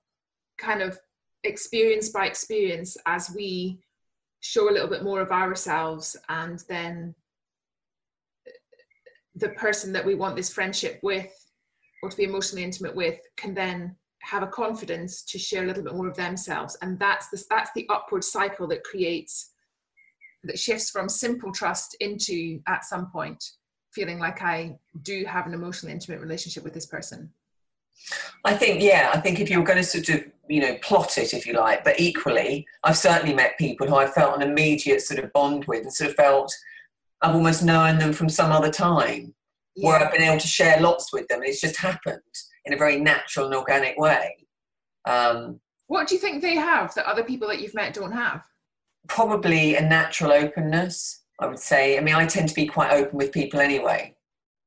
[0.58, 0.98] kind of
[1.44, 3.80] experience by experience as we
[4.40, 7.14] show a little bit more of ourselves and then
[9.36, 11.32] the person that we want this friendship with
[12.02, 15.84] or to be emotionally intimate with can then have a confidence to share a little
[15.84, 16.78] bit more of themselves.
[16.82, 19.53] And that's the that's the upward cycle that creates
[20.44, 23.44] that shifts from simple trust into at some point
[23.94, 27.32] feeling like I do have an emotionally intimate relationship with this person.
[28.44, 31.16] i think yeah i think if you were going to sort of you know plot
[31.20, 35.00] it if you like but equally i've certainly met people who i felt an immediate
[35.00, 36.52] sort of bond with and sort of felt
[37.22, 39.34] i've almost known them from some other time
[39.76, 41.42] where I've been able to share lots with them.
[41.44, 42.20] It's just happened
[42.66, 44.36] in a very natural and organic way.
[45.06, 48.44] Um, What do you think they have that other people that you've met don't have?
[49.08, 51.98] Probably a natural openness, I would say.
[51.98, 54.16] I mean, I tend to be quite open with people anyway.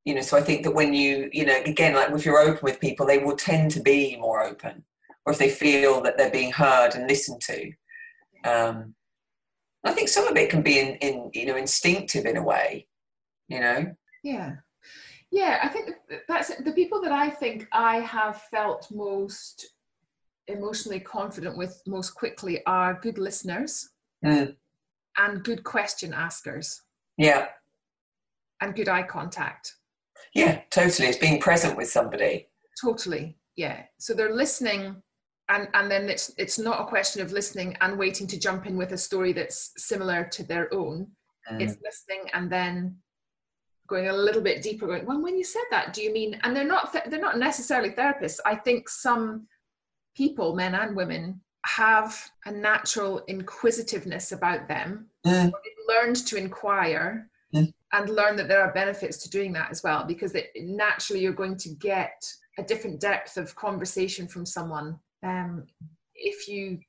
[0.04, 2.60] You know, so I think that when you, you know, again, like if you're open
[2.62, 4.84] with people, they will tend to be more open,
[5.24, 7.72] or if they feel that they're being heard and listened to.
[8.44, 8.94] Um,
[9.84, 12.86] I think some of it can be in, in, you know, instinctive in a way.
[13.48, 13.86] You know,
[14.22, 14.56] Yeah.
[15.32, 15.90] Yeah, I think
[16.28, 16.64] that's it.
[16.64, 19.74] the people that I think I have felt most
[20.46, 23.90] emotionally confident with most quickly are good listeners
[24.26, 24.56] Mm.
[25.18, 26.82] and good question askers
[27.16, 27.46] yeah,
[28.60, 29.74] and good eye contact.
[30.34, 31.08] yeah, totally.
[31.08, 32.48] It's being present with somebody.
[32.80, 33.38] Totally.
[33.56, 33.84] Yeah.
[33.98, 35.02] So they're listening
[35.48, 38.76] and and then it's it's not a question of listening and waiting to jump in
[38.76, 41.06] with a story that's similar to their own.
[41.50, 41.62] Mm.
[41.62, 42.96] It's listening and then
[43.86, 46.54] going a little bit deeper going, well when you said that, do you mean and
[46.54, 48.40] they're not th- they're not necessarily therapists.
[48.44, 49.46] I think some
[50.16, 55.06] people, men and women, have a natural inquisitiveness about them.
[55.26, 55.44] Mm.
[55.44, 57.72] They've learned to inquire Mm.
[57.92, 61.32] and learn that there are benefits to doing that as well because it, naturally you're
[61.32, 62.20] going to get
[62.58, 65.64] a different depth of conversation from someone um,
[66.16, 66.80] if you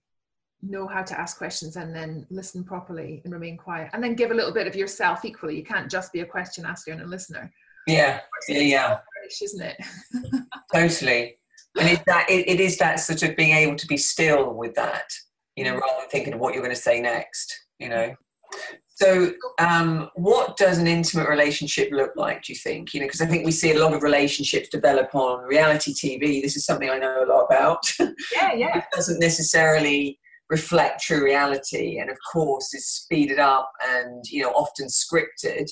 [0.64, 4.32] know how to ask questions and then listen properly and remain quiet and then give
[4.32, 7.06] a little bit of yourself equally you can't just be a question asker and a
[7.06, 7.54] listener
[7.86, 9.00] Yeah, yeah, yeah.
[9.22, 9.78] British, isn't it
[10.74, 11.38] Totally.
[11.80, 14.76] And it's that it, it is that sort of being able to be still with
[14.76, 15.12] that,
[15.56, 18.16] you know, rather than thinking of what you're going to say next, you know.
[18.96, 22.44] So, um, what does an intimate relationship look like?
[22.44, 22.94] Do you think?
[22.94, 26.42] You know, because I think we see a lot of relationships develop on reality TV.
[26.42, 27.86] This is something I know a lot about.
[28.34, 34.24] yeah yeah it doesn't necessarily reflect true reality, and of course, is speeded up and
[34.30, 35.70] you know often scripted.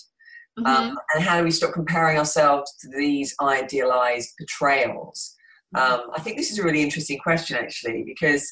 [0.59, 0.67] Mhm.
[0.67, 5.34] Um, and how do we stop comparing ourselves to these idealized portrayals?
[5.75, 8.51] Um, I think this is a really interesting question, actually, because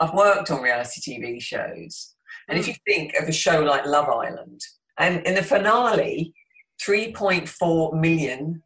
[0.00, 2.14] I've worked on reality TV shows.
[2.48, 4.60] And if you think of a show like Love Island,
[4.98, 6.34] and in the finale,
[6.82, 8.62] 3.4 million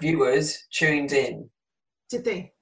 [0.00, 1.48] viewers tuned in.
[2.10, 2.52] did they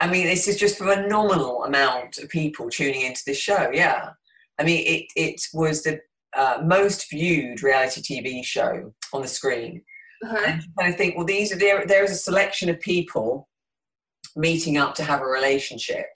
[0.00, 3.70] I mean, this is just a phenomenal amount of people tuning into this show.
[3.72, 4.10] Yeah,
[4.58, 6.00] I mean, it it was the
[6.36, 9.82] uh, most viewed reality TV show on the screen,
[10.24, 10.44] uh-huh.
[10.46, 11.86] and you kind of think, well, these are there.
[11.86, 13.48] There is a selection of people
[14.36, 16.06] meeting up to have a relationship,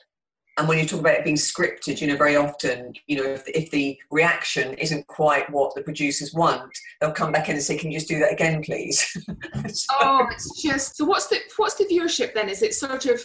[0.58, 3.46] and when you talk about it being scripted, you know, very often, you know, if
[3.48, 7.78] if the reaction isn't quite what the producers want, they'll come back in and say,
[7.78, 9.16] "Can you just do that again, please?"
[9.68, 12.48] So- oh it's just so what's the what's the viewership then?
[12.48, 13.24] Is it sort of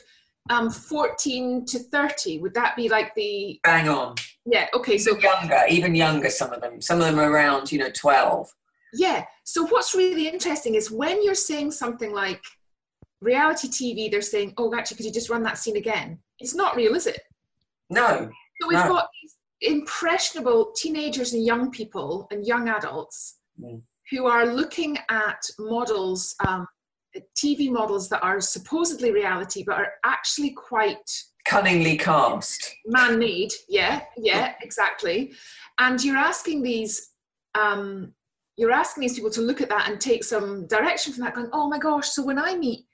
[0.50, 4.16] um 14 to 30 would that be like the bang on.
[4.46, 6.82] Yeah okay so younger even younger some of them.
[6.82, 8.52] Some of them are around you know 12
[8.94, 12.44] yeah so what's really interesting is when you're saying something like
[13.24, 16.76] reality tv they're saying oh actually could you just run that scene again it's not
[16.76, 17.22] real is it
[17.90, 18.30] no
[18.62, 18.90] so we've no.
[18.90, 23.84] got these impressionable teenagers and young people and young adults Mm.
[24.10, 26.68] who are looking at models um,
[27.38, 31.10] TV models that are supposedly reality but are actually quite
[31.46, 33.52] cunningly cast man-made.
[33.70, 35.34] Yeah, yeah, exactly.
[35.78, 37.12] And you're asking these,
[37.54, 38.14] um,
[38.58, 41.36] you're asking these people to look at that and take some direction from that.
[41.36, 42.10] Going, oh my gosh!
[42.10, 42.86] So when I meet,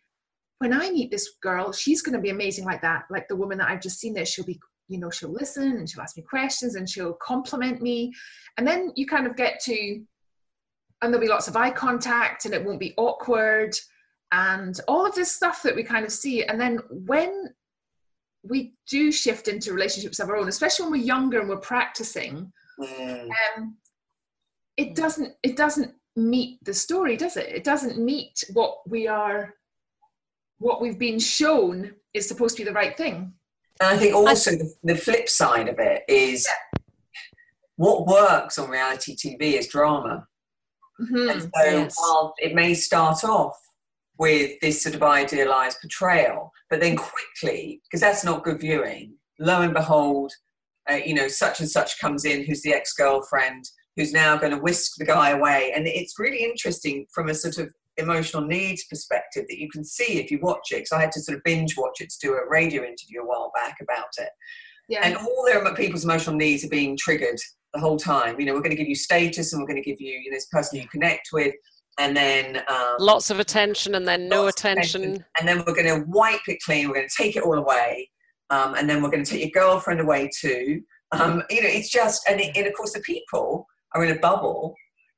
[0.59, 3.05] when I meet this girl, she's going to be amazing like that.
[3.09, 5.89] Like the woman that I've just seen there, she'll be, you know, she'll listen and
[5.89, 8.13] she'll ask me questions and she'll compliment me.
[8.57, 9.73] And then you kind of get to,
[11.01, 13.73] and there'll be lots of eye contact and it won't be awkward
[14.31, 16.43] and all of this stuff that we kind of see.
[16.43, 17.53] And then when
[18.43, 22.51] we do shift into relationships of our own, especially when we're younger and we're practicing,
[22.79, 23.29] Mm.
[23.57, 23.75] um,
[24.77, 27.49] it doesn't it doesn't meet the story, does it?
[27.49, 29.53] It doesn't meet what we are,
[30.59, 33.33] what we've been shown is supposed to be the right thing.
[33.81, 36.47] and i think also the, the flip side of it is
[37.77, 40.25] what works on reality tv is drama
[41.01, 41.31] Mhm.
[41.31, 41.95] And so yes.
[41.97, 43.57] while it may start off
[44.17, 49.61] with this sort of idealized portrayal, but then quickly, because that's not good viewing, lo
[49.61, 50.33] and behold,
[50.91, 53.63] uh, you know, such and such comes in who's the ex girlfriend
[53.95, 55.71] who's now going to whisk the guy away.
[55.75, 60.19] And it's really interesting from a sort of emotional needs perspective that you can see
[60.19, 60.77] if you watch it.
[60.77, 63.25] Because I had to sort of binge watch it to do a radio interview a
[63.25, 64.29] while back about it
[64.87, 65.01] Yeah.
[65.03, 67.39] and all their people's emotional needs are being triggered
[67.73, 68.39] the whole time.
[68.39, 70.31] You know, we're going to give you status, and we're going to give you, you
[70.31, 71.53] know, this person you connect with,
[71.99, 75.23] and then um, Lots of attention and then no of attention.
[75.39, 76.87] and then we're going to wipe it clean.
[76.87, 78.09] We're going to take it all away,
[78.49, 80.81] um, and then we're going to take your girlfriend away too.
[81.11, 84.19] Um, you know, it's just, and, it, and of course, the people are in a
[84.19, 84.73] bubble,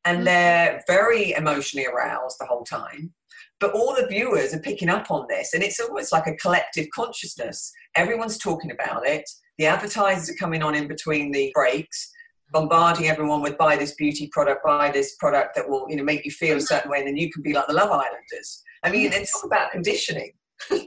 [0.06, 0.26] and Mhm.
[0.26, 3.14] they're very emotionally aroused the whole time.
[3.60, 6.88] But all the viewers are picking up on this, and it's almost like a collective
[6.94, 7.72] consciousness.
[7.96, 9.30] Everyone's talking about it.
[9.60, 12.12] The advertisers are coming on in between the breaks,
[12.52, 16.26] bombarding everyone with buy this beauty product, buy this product that will, you know, make
[16.26, 18.64] you feel a certain way, and then you can be like the Love Islanders.
[18.84, 20.34] I mean, it's all about conditioning.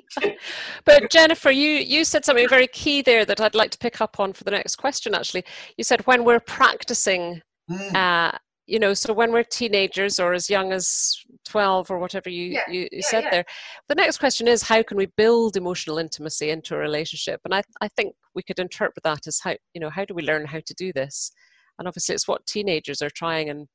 [0.84, 4.20] But Jennifer, you you said something very key there that I'd like to pick up
[4.20, 5.14] on for the next question.
[5.14, 5.44] Actually,
[5.76, 7.94] you said when we're practicing, Mm.
[7.94, 8.32] uh,
[8.66, 12.62] you know, so when we're teenagers or as young as twelve or whatever you Yeah,
[12.70, 13.30] you, you yeah, said yeah.
[13.30, 13.44] there.
[13.88, 17.40] The next question is how can we build emotional intimacy into a relationship?
[17.44, 20.22] And I I think we could interpret that as how you know how do we
[20.22, 21.30] learn how to do this?
[21.78, 23.66] And obviously, it's what teenagers are trying and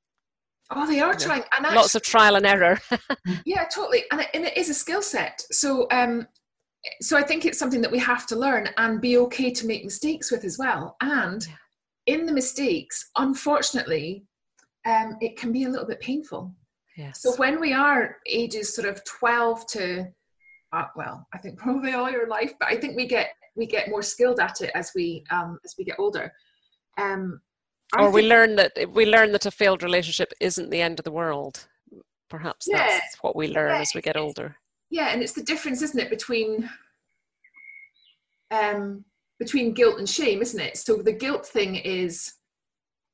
[0.71, 1.17] oh, they are Yeah.
[1.17, 2.79] trying, and lots of trial and error.
[3.45, 6.27] yeah totally and it, and it is a skill set so um
[7.01, 9.83] so i think it's something that we have to learn and be okay to make
[9.83, 11.47] mistakes with as well and
[12.05, 14.23] in the mistakes unfortunately
[14.89, 16.53] um it can be a little bit painful
[16.97, 17.21] yes.
[17.21, 20.07] so when we are ages sort of 12 to
[20.73, 23.89] uh, well i think probably all your life but i think we get we get
[23.89, 26.31] more skilled at it as we um as we get older
[26.97, 27.39] um
[27.97, 31.11] or we learn that we learn that a failed relationship isn't the end of the
[31.11, 31.67] world.
[32.29, 32.77] Perhaps Yeah.
[32.77, 34.55] that's what we learn Yeah, as we get older.
[34.91, 36.69] yeah and it's the difference isn't it between
[38.51, 39.03] um
[39.39, 42.13] between guilt and shame isn't it so the guilt thing is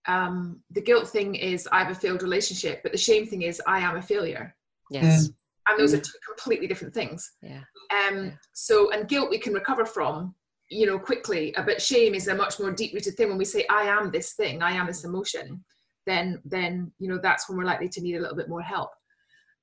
[0.07, 3.61] um the guilt thing is i have a failed relationship but the shame thing is
[3.67, 4.55] i am a failure.
[4.91, 5.29] Yes.
[5.67, 7.31] and those are two completely different things.
[7.41, 7.61] Yeah.
[8.07, 8.31] um Yeah.
[8.53, 10.35] so and guilt we can recover from
[10.69, 13.29] you know quickly uh, but shame is a much more deep rooted thing.
[13.29, 15.63] When we say i am this thing i am this emotion
[16.05, 18.91] then then you know that's when we're likely to need a little bit more help.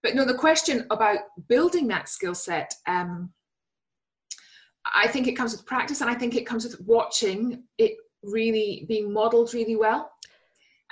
[0.02, 3.32] But no the question about building that skill set um
[4.94, 8.84] i think it comes with practice and i think it comes with watching it really
[8.88, 10.10] being modeled really well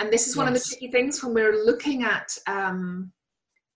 [0.01, 0.69] and this is one of the Yes.
[0.69, 3.13] tricky things when we're looking at um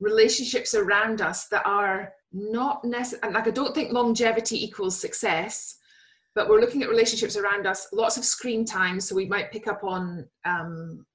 [0.00, 5.78] relationships around us that are not necessarily like i don't think longevity equals success
[6.34, 8.98] but we're looking at relationships around us lots of screen time.
[9.00, 11.06] So we might pick up on um,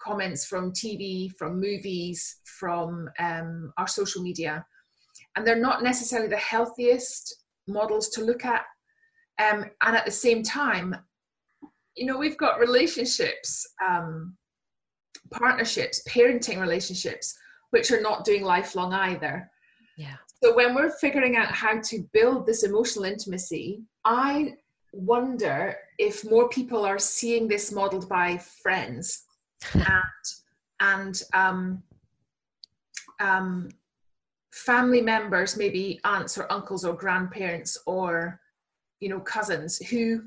[0.00, 4.64] comments from tv from movies from um, our social media.
[5.36, 8.64] And they're not necessarily the healthiest models to look at.
[9.38, 10.96] Um, and at the same time
[11.94, 14.36] you know we've got relationships um,
[15.32, 17.36] partnerships parenting relationships
[17.70, 19.50] which are not doing lifelong either
[19.96, 20.16] Yeah.
[20.42, 24.56] so when we're figuring out how to build this emotional intimacy, I
[24.92, 29.24] wonder if more people are seeing this modeled by friends
[29.74, 30.24] and
[30.80, 31.82] and um,
[33.20, 33.68] um,
[34.52, 38.40] family members, maybe aunts or uncles or grandparents or
[39.00, 40.22] you know cousins who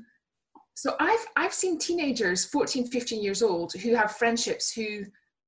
[0.76, 5.04] so i've i've seen teenagers 14 15 years old who have friendships who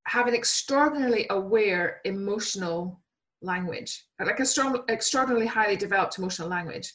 [0.06, 3.00] have an extraordinarily aware emotional
[3.42, 6.94] language like a strong extraordinarily highly developed emotional language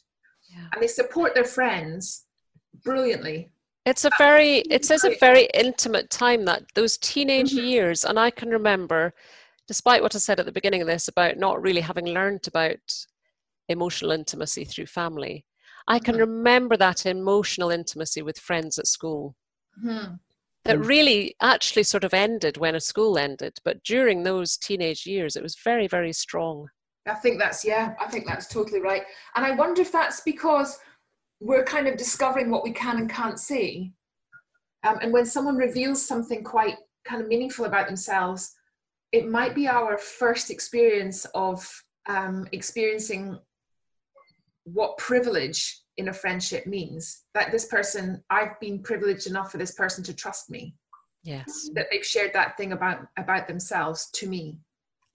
[0.52, 0.66] yeah.
[0.74, 2.26] and they support their friends
[2.84, 3.52] brilliantly
[3.86, 7.66] it's a very it is a very intimate time that those teenage mm-hmm.
[7.66, 9.14] years and i can remember
[9.68, 12.80] despite what i said at the beginning of this about not really having learned about
[13.70, 15.46] emotional intimacy through family
[15.88, 16.22] I can mm-hmm.
[16.22, 19.36] remember that emotional intimacy with friends at school.
[19.84, 20.16] Mm-hmm.
[20.66, 20.88] That mm.
[20.88, 25.44] really actually sort of ended when a school ended, but during those teenage years, it
[25.44, 26.68] was very, very strong.
[27.06, 29.04] I think that's, yeah, I think that's totally right.
[29.36, 30.80] And I wonder if that's because
[31.42, 33.92] we're kind of discovering what we can and can't see.
[34.84, 38.54] Um, and when someone reveals something quite kind of meaningful about themselves,
[39.12, 41.70] it might be our first experience of
[42.08, 43.38] um, experiencing
[44.66, 47.24] what privilege in a friendship means.
[47.34, 50.76] That this person i've been privileged enough for this person to trust me.
[51.24, 51.70] Yes.
[51.76, 54.60] That they've shared that thing about about themselves to me.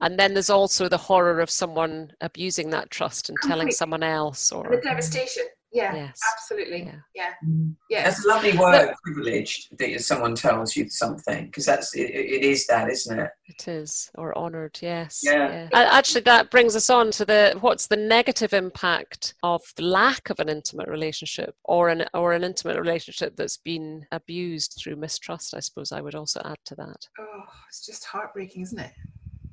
[0.00, 3.58] And then there's also the horror of someone abusing that trust and Completely.
[3.64, 6.20] telling someone else or and the devastation yeah yes.
[6.34, 7.74] absolutely yeah yeah, mm.
[7.90, 8.04] yeah.
[8.04, 12.42] that's a lovely word but, privileged that someone tells you something because that's it, it
[12.42, 15.68] is that isn't it it is or honored yes yeah.
[15.70, 15.88] yeah.
[15.92, 20.40] actually that brings us on to the what's the negative impact of the lack of
[20.40, 25.60] an intimate relationship or an or an intimate relationship that's been abused through mistrust i
[25.60, 28.92] suppose i would also add to that oh it's just heartbreaking isn't it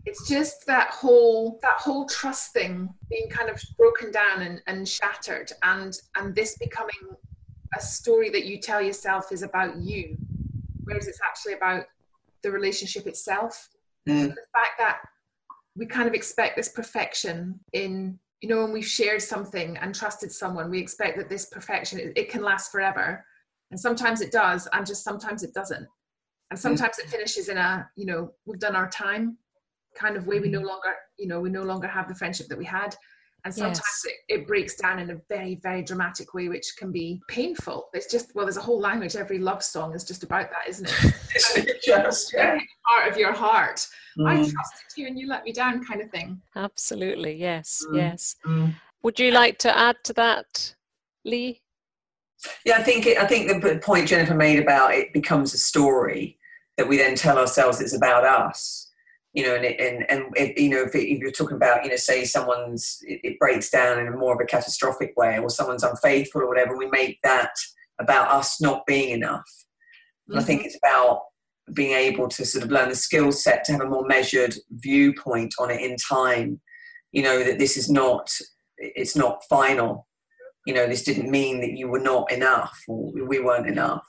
[0.05, 4.87] it's just that whole that whole trust thing being kind of broken down and, and
[4.87, 7.17] shattered and and this becoming
[7.75, 10.15] a story that you tell yourself is about you
[10.83, 11.85] whereas it's actually about
[12.43, 13.69] the relationship itself
[14.07, 14.29] mm.
[14.29, 14.99] the fact that
[15.75, 20.31] we kind of expect this perfection in you know when we've shared something and trusted
[20.31, 23.25] someone we expect that this perfection it, it can last forever
[23.71, 25.87] and sometimes it does and just sometimes it doesn't
[26.51, 26.61] and mm.
[26.61, 27.03] sometimes mm.
[27.03, 29.37] it finishes in a you know we've done our time
[29.95, 30.67] kind of way we no mm-hmm.
[30.67, 32.95] longer you know we no longer have the friendship that we had
[33.45, 34.05] and sometimes yes.
[34.27, 38.11] it, it, breaks down in a very very dramatic way which can be painful it's
[38.11, 40.91] just well there's a whole language every love song is just about that isn't
[41.55, 42.57] it just yeah.
[42.87, 43.87] part of your heart
[44.17, 44.27] mm.
[44.27, 47.97] i trusted you and you let me down kind of thing absolutely yes mm.
[47.97, 48.73] yes mm.
[49.03, 50.75] would you like to add to that
[51.23, 51.61] lee
[52.65, 56.37] yeah i think it, i think the point jennifer made about it becomes a story
[56.77, 58.84] that we then tell ourselves it's about us
[59.35, 61.83] you know, and it, and and it, you know, if, it, if, you're talking about,
[61.83, 65.37] you know, say someone's it, it, breaks down in a more of a catastrophic way,
[65.37, 67.51] or someone's unfaithful or whatever, we make that
[67.99, 69.43] about us not being enough.
[70.29, 70.39] Mm-hmm.
[70.39, 70.67] I think mm-hmm.
[70.67, 71.23] it's about
[71.73, 75.53] being able to sort of learn the skill set to have a more measured viewpoint
[75.59, 76.61] on it in time.
[77.11, 78.31] You know that this is not
[78.77, 80.07] it's not final.
[80.65, 84.05] You know, this didn't mean that you were not enough or we weren't enough.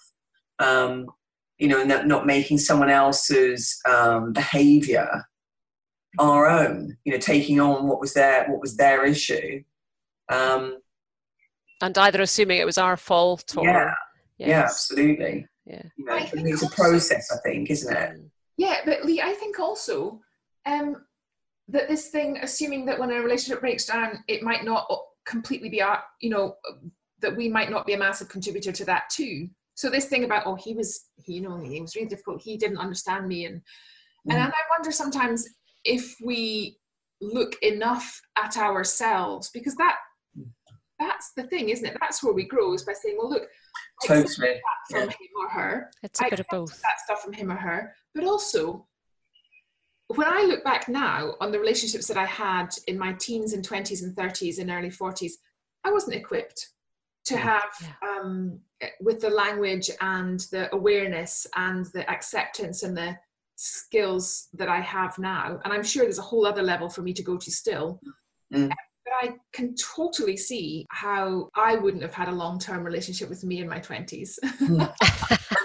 [0.61, 1.07] Um,
[1.59, 5.24] you know, not, not making someone else's um, behaviour
[6.18, 6.96] our own.
[7.04, 9.62] You know, taking on what was their what was their issue,
[10.30, 10.78] um,
[11.80, 13.94] and either assuming it was our fault or yeah,
[14.38, 14.48] yes.
[14.48, 15.46] yeah, absolutely.
[15.64, 18.11] Yeah, you know, it's a process, I think, isn't it?
[18.12, 18.30] Mm.
[18.57, 20.20] Yeah, but Lee, I think also
[20.64, 21.04] um,
[21.68, 24.86] that this thing, assuming that when a relationship breaks down, it might not
[25.26, 26.57] completely be our, you know,
[27.20, 30.47] that we might not be a massive contributor to that too so this thing about
[30.47, 32.43] oh he was he, you know he was really difficult.
[32.43, 33.45] He didn't understand me.
[33.45, 34.35] And mm.
[34.35, 35.47] and i wonder sometimes
[35.85, 36.79] if we
[37.20, 39.97] look enough at ourselves because that
[40.99, 41.97] that's the thing isn't it?
[42.01, 43.47] That's where we grow is by saying well look
[44.07, 44.61] totally.
[44.91, 45.05] from yeah.
[45.05, 45.91] him or her.
[46.03, 46.81] It's a I bit of both.
[46.83, 47.95] that stuff from him or her.
[48.14, 48.87] But also
[50.09, 53.66] when I look back now on the relationships that I had in my teens and
[53.66, 55.33] 20s and 30s and early 40s,
[55.85, 56.68] I wasn't equipped
[57.27, 57.89] to have yeah.
[58.09, 58.61] um,
[59.01, 63.16] with the language and the awareness and the acceptance and the
[63.57, 65.59] skills that I have now.
[65.64, 68.01] And I'm sure there's a whole other level for me to go to still.
[68.55, 68.68] Mm.
[69.05, 73.45] But I can totally see how I wouldn't have had a long term relationship with
[73.45, 74.35] me in my 20s.
[74.45, 74.95] mm.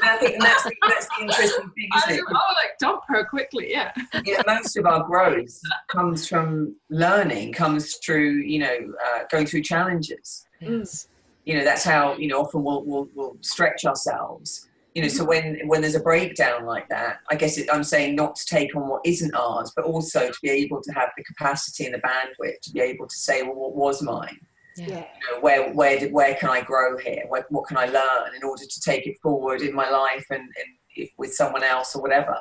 [0.04, 2.24] I think that's the, that's the interesting thing, isn't it?
[2.30, 3.92] Oh, like dump her quickly, yeah.
[4.26, 4.42] yeah.
[4.48, 5.60] Most of our growth
[5.90, 10.46] comes from learning, comes through, you know, uh, going through challenges.
[10.62, 11.08] Yes
[11.46, 14.68] you know that's how you know often we'll, we'll, we'll stretch ourselves.
[14.94, 18.14] You know so when when there's a breakdown like that i guess it, i'm saying
[18.14, 21.24] not to take on what isn't ours but also to be able to have the
[21.24, 24.38] capacity and the bandwidth to be able to say well what was mine?
[24.76, 24.88] Yeah.
[24.88, 27.24] You know, where where did where can i grow here?
[27.30, 30.42] What, what can i learn in order to take it forward in my life and,
[30.42, 32.38] and if, with someone else or whatever?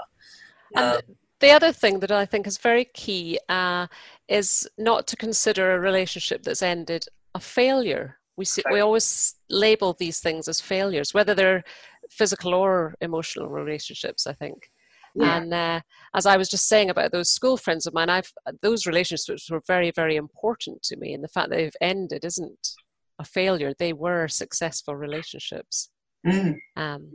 [0.74, 1.00] And um,
[1.40, 3.86] the other thing that i think is very key uh,
[4.28, 9.92] is not to consider a relationship that's ended a failure We see, we always label
[9.92, 11.64] these things as failures, whether they're
[12.10, 14.26] physical or emotional relationships.
[14.26, 14.70] I think.
[15.14, 15.36] Yeah.
[15.36, 15.80] And uh,
[16.14, 19.62] as I was just saying about those school friends of mine, I've those relationships were
[19.66, 22.74] very, very important to me, and the fact that they've ended isn't
[23.18, 23.74] a failure.
[23.78, 25.90] They were successful relationships.
[26.26, 26.56] Mm.
[26.76, 27.10] Um,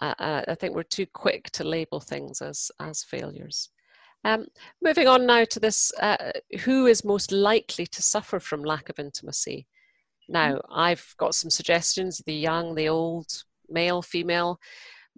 [0.00, 3.70] I, I think we're too quick to label things as as failures.
[4.24, 4.46] Um,
[4.80, 8.98] moving on now to this, uh, who is most likely to suffer from lack of
[8.98, 9.66] intimacy?
[10.28, 13.26] Now, I've got some suggestions: the young, the old,
[13.68, 14.58] male, female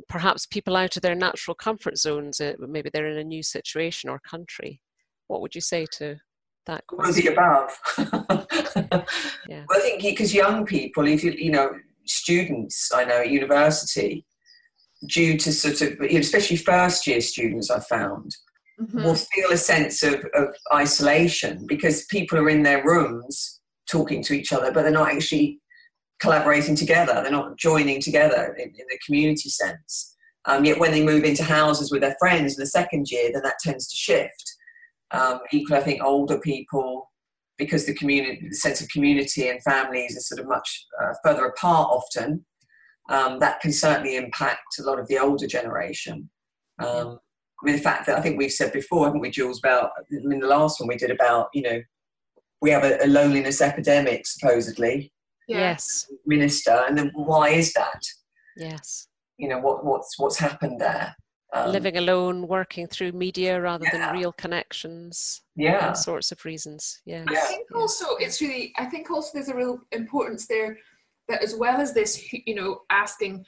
[0.09, 2.41] perhaps people out of their natural comfort zones.
[2.41, 4.81] Uh, maybe they're in a new situation or country.
[5.29, 6.17] What would you say to
[6.67, 7.07] that question?
[7.07, 9.05] All the above.
[9.49, 9.65] yeah.
[9.69, 11.73] Well, I think because young people, if you you know
[12.05, 14.25] students, I know at university,
[15.07, 18.37] due to sort of especially first year students, I found.
[18.81, 19.05] Mm-hmm.
[19.05, 23.61] will feel a sense of, of isolation because people are in their rooms
[23.91, 25.61] talking to each other, but they're not actually
[26.21, 27.15] collaborating together.
[27.15, 30.17] They're not joining together in, in the community sense.
[30.47, 33.43] Um, yet when they move into houses with their friends in the second year, then
[33.43, 34.55] that tends to shift.
[35.11, 37.11] Um, equally, I think older people,
[37.57, 41.47] because the community, the sense of community and families is sort of much uh, further
[41.47, 42.45] apart often,
[43.11, 46.29] um, that can certainly impact a lot of the older generation.
[46.79, 47.19] Um,
[47.63, 50.41] I mean, the fact that I think we've said before, haven't we, Jules, about in
[50.41, 51.81] the last one we did about, you know,
[52.65, 55.13] we have a, a loneliness epidemic supposedly.
[55.47, 56.11] Yes.
[56.25, 58.03] Minister and then why is that?
[58.57, 59.09] Yes.
[59.37, 61.15] You know what what's what's happened there?
[61.53, 63.99] Um, living alone working through media rather yeah.
[63.99, 65.43] than real connections.
[65.55, 65.89] Yeah.
[65.89, 67.03] All sorts of reasons.
[67.05, 67.25] Yeah.
[67.29, 67.77] I think yeah.
[67.79, 70.79] also it's really i think also there's a real importance there
[71.29, 72.11] that as well as this
[72.47, 73.45] you know asking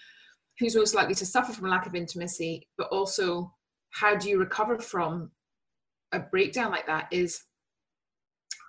[0.58, 3.50] who's most likely to suffer from a lack of intimacy but also
[4.00, 5.30] how do you recover from
[6.12, 7.45] a breakdown like that is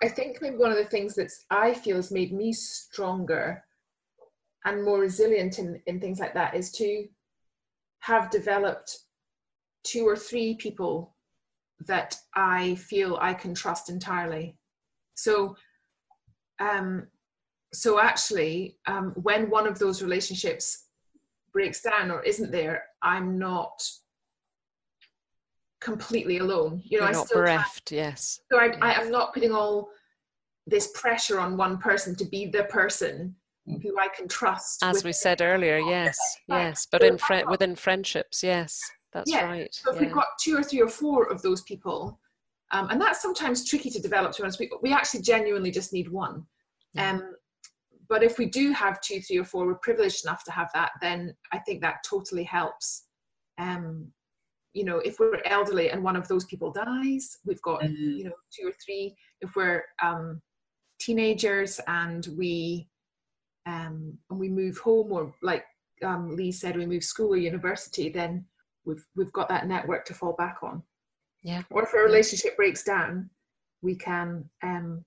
[0.02, 3.64] I think maybe one of the things that I feel has made me stronger
[4.64, 7.06] and more resilient in, in things like that is to
[8.00, 8.96] have developed
[9.84, 11.14] two or three people
[11.86, 14.56] that I feel I can trust entirely.
[15.14, 15.56] So,
[16.60, 17.06] um,
[17.72, 20.86] so actually, um, when one of those relationships
[21.52, 23.80] breaks down or isn't there, I'm not
[25.80, 26.82] completely alone.
[26.84, 27.90] You know, You're I not bereft.
[27.90, 28.40] Have, yes.
[28.50, 28.78] So I, yes.
[28.80, 29.88] I am not putting all
[30.66, 33.34] this pressure on one person to be the person
[33.68, 33.82] mm.
[33.82, 34.82] who I can trust.
[34.82, 36.18] As we said earlier, yes,
[36.48, 38.80] yes, but in fri- within friendships, yes,
[39.12, 39.44] that's yeah.
[39.44, 39.74] right.
[39.74, 40.06] So if yeah.
[40.06, 42.20] we've got two or three or four of those people,
[42.72, 44.32] um, and that's sometimes tricky to develop.
[44.32, 46.44] To be honest, we we actually genuinely just need one.
[46.94, 47.12] Yeah.
[47.12, 47.34] Um,
[48.08, 50.92] but if we do have two, three, or four, we're privileged enough to have that.
[51.00, 53.04] Then I think that totally helps.
[53.58, 54.10] Um,
[54.78, 58.18] you know, if we're elderly and one of those people dies, we've got mm-hmm.
[58.18, 59.16] you know two or three.
[59.40, 60.40] If we're um,
[61.00, 62.88] teenagers and we
[63.66, 65.64] um, and we move home or like
[66.04, 68.44] um, Lee said, we move school or university, then
[68.84, 70.80] we've we've got that network to fall back on.
[71.42, 71.62] Yeah.
[71.70, 73.30] Or if a relationship breaks down,
[73.82, 75.04] we can um,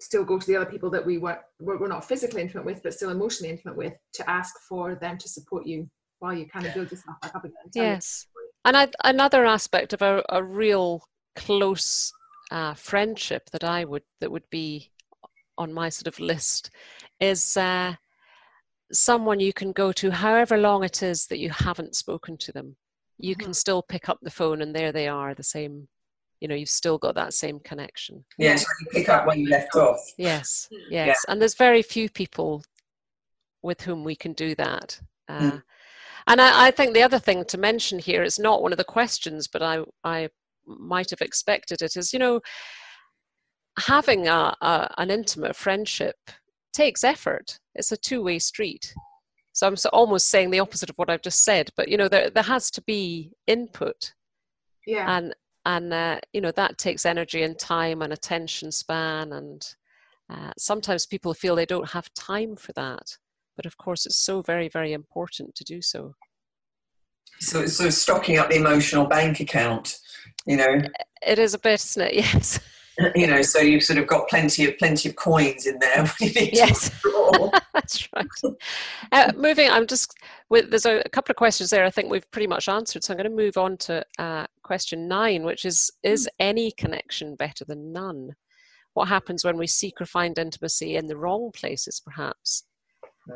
[0.00, 2.94] still go to the other people that we were we're not physically intimate with, but
[2.94, 5.90] still emotionally intimate with, to ask for them to support you
[6.22, 7.70] while you kind of build yourself back up again.
[7.74, 8.26] Yes.
[8.64, 11.02] And I, another aspect of a, a real
[11.34, 12.12] close
[12.50, 14.90] uh, friendship that I would that would be
[15.58, 16.70] on my sort of list
[17.20, 17.94] is uh,
[18.92, 22.76] someone you can go to however long it is that you haven't spoken to them.
[23.18, 23.44] You mm-hmm.
[23.44, 25.88] can still pick up the phone and there they are, the same,
[26.40, 28.24] you know, you've still got that same connection.
[28.38, 30.00] Yes, you pick up when you left off.
[30.18, 30.90] Yes, yes.
[30.90, 31.14] Yeah.
[31.28, 32.64] And there's very few people
[33.62, 35.00] with whom we can do that.
[35.28, 35.62] Uh, mm.
[36.26, 38.84] And I, I, think the other thing to mention here is not one of the
[38.84, 40.28] questions, but I, I
[40.66, 42.40] might have expected it is, you know,
[43.78, 46.16] having a, a, an intimate friendship
[46.72, 47.58] takes effort.
[47.74, 48.94] It's a two way street.
[49.52, 52.08] So I'm so almost saying the opposite of what I've just said, but you know
[52.08, 54.14] there there has to be input.
[54.86, 55.16] Yeah.
[55.16, 55.34] And
[55.66, 59.66] and uh, you know that takes energy and time and attention span and
[60.30, 63.18] uh, sometimes people feel they don't have time for that
[63.56, 66.14] but of course it's so very very important to do so
[67.40, 69.98] so it's sort of stocking up the emotional bank account
[70.46, 70.80] you know
[71.26, 72.60] it is a bit isn't it yes
[73.14, 76.10] you know, so you've sort of got plenty of plenty of coins in there.
[76.20, 76.90] yes,
[77.72, 78.26] that's right.
[79.10, 80.14] Uh, moving, I'm just
[80.50, 81.84] with there's a, a, couple of questions there.
[81.84, 83.02] I think we've pretty much answered.
[83.02, 86.46] So I'm going to move on to uh, question nine, which is: Is hmm.
[86.46, 88.34] any connection better than none?
[88.94, 92.64] What happens when we seek or find intimacy in the wrong places, perhaps?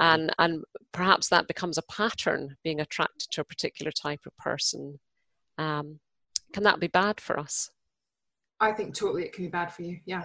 [0.00, 4.98] And and perhaps that becomes a pattern, being attracted to a particular type of person.
[5.58, 6.00] Um,
[6.52, 7.70] can that be bad for us?
[8.60, 9.98] I think totally it can be bad for you.
[10.06, 10.22] Yeah.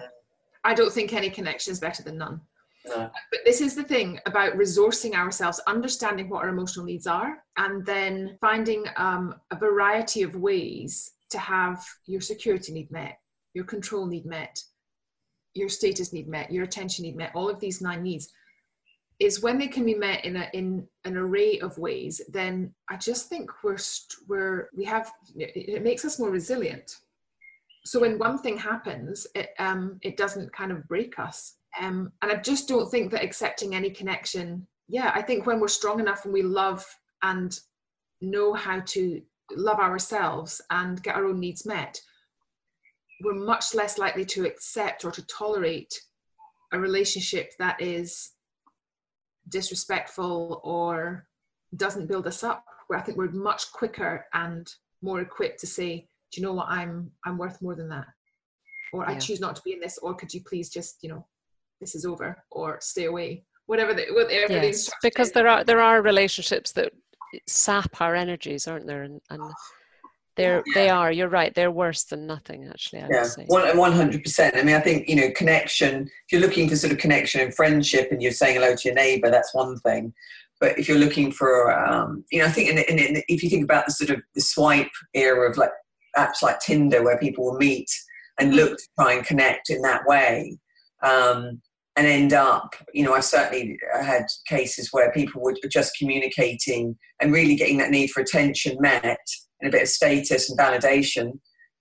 [0.64, 2.40] I don't think any connection is better than none.
[2.86, 3.10] No.
[3.30, 7.84] But this is the thing about resourcing ourselves, understanding what our emotional needs are, and
[7.86, 13.18] then finding um, a variety of ways to have your security need met,
[13.54, 14.58] your control need met,
[15.54, 18.32] your status need met, your attention need met, all of these nine needs.
[19.22, 22.96] Is when they can be met in a in an array of ways, then I
[22.96, 23.78] just think we're
[24.28, 26.96] we're we have it makes us more resilient.
[27.84, 32.30] So when one thing happens, it um it doesn't kind of break us um, and
[32.30, 36.24] I just don't think that accepting any connection, yeah, I think when we're strong enough
[36.24, 36.84] and we love
[37.22, 37.58] and
[38.20, 39.22] know how to
[39.56, 42.00] love ourselves and get our own needs met,
[43.22, 45.98] we're much less likely to accept or to tolerate
[46.72, 48.31] a relationship that is
[49.52, 51.26] disrespectful or
[51.76, 56.08] doesn't build us up where i think we're much quicker and more equipped to say
[56.32, 58.06] do you know what i'm i'm worth more than that
[58.92, 59.12] or yeah.
[59.14, 61.24] i choose not to be in this or could you please just you know
[61.80, 65.32] this is over or stay away whatever the whatever yes, because is.
[65.32, 66.92] there are there are relationships that
[67.46, 69.52] sap our energies aren't there and, and oh,
[70.36, 74.56] they're they are you're right they're worse than nothing actually I yeah one hundred percent.
[74.56, 77.54] I mean I think you know connection if you're looking for sort of connection and
[77.54, 80.12] friendship and you're saying hello to your neighbor that's one thing.
[80.60, 83.50] But if you're looking for um, you know I think in, in, in, if you
[83.50, 85.72] think about the sort of the swipe era of like
[86.16, 87.90] apps like Tinder where people will meet
[88.38, 90.58] and look to try and connect in that way
[91.02, 91.60] um,
[91.96, 97.32] and end up, you know, I've certainly had cases where people were just communicating and
[97.32, 99.20] really getting that need for attention met
[99.62, 101.38] and a bit of status and validation,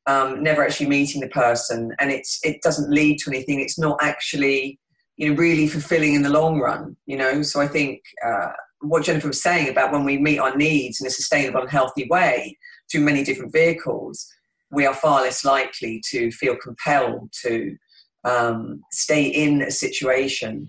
[0.08, 3.60] um, never actually meeting the person, and it's it doesn't lead to anything.
[3.60, 4.80] It's not actually,
[5.18, 6.96] you know, really fulfilling in the long run.
[7.06, 8.52] You know, so I think uh,
[8.82, 12.08] what Jennifer was saying about when we meet our needs in a sustainable and healthy
[12.10, 12.58] way
[12.92, 14.28] through many different vehicles,
[14.72, 17.76] we are far less likely to feel compelled to
[18.24, 20.68] um, stay in a situation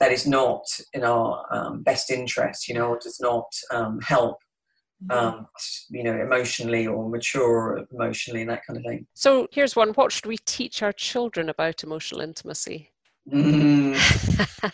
[0.00, 4.36] that is not in our um, best interest, you know, or does not um, help.
[5.10, 5.46] Um,
[5.90, 9.06] you know, emotionally or mature emotionally and that kind of thing.
[9.14, 12.90] So here's one: What should we teach our children about emotional intimacy?
[13.30, 13.94] Mm.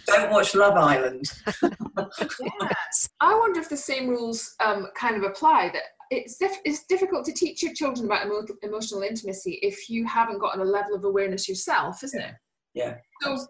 [0.06, 1.24] Don't watch Love Island.
[1.62, 3.08] yes.
[3.20, 5.70] I wonder if the same rules um, kind of apply.
[5.72, 10.04] That it's diff- it's difficult to teach your children about emo- emotional intimacy if you
[10.06, 12.28] haven't gotten a level of awareness yourself, isn't yeah.
[12.28, 12.34] it?
[12.74, 12.96] Yeah.
[13.22, 13.46] So,